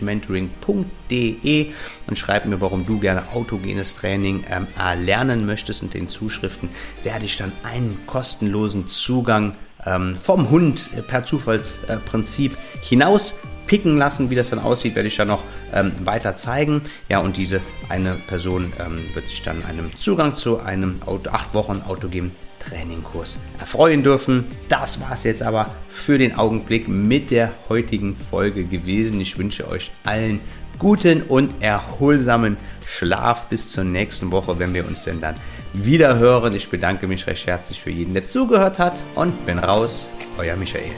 [0.00, 1.72] mentoring.de
[2.06, 5.82] und schreib mir, warum du gerne autogenes Training ähm, erlernen möchtest.
[5.82, 6.68] Und den Zuschriften
[7.04, 9.52] werde ich dann einen kostenlosen Zugang
[9.88, 13.36] ähm, vom Hund per Zufallsprinzip hinaus
[13.66, 14.30] picken lassen.
[14.30, 16.82] Wie das dann aussieht, werde ich dann noch ähm, weiter zeigen.
[17.08, 21.82] Ja, und diese eine Person ähm, wird sich dann einem Zugang zu einem 8 Wochen
[21.86, 24.44] autogenem Trainingkurs erfreuen dürfen.
[24.68, 29.20] Das war es jetzt aber für den Augenblick mit der heutigen Folge gewesen.
[29.20, 30.40] Ich wünsche euch allen
[30.78, 35.34] guten und erholsamen Schlaf bis zur nächsten Woche, wenn wir uns denn dann
[35.72, 36.54] wieder hören.
[36.54, 40.12] Ich bedanke mich recht herzlich für jeden, der zugehört hat und bin raus.
[40.38, 40.92] Euer Michael.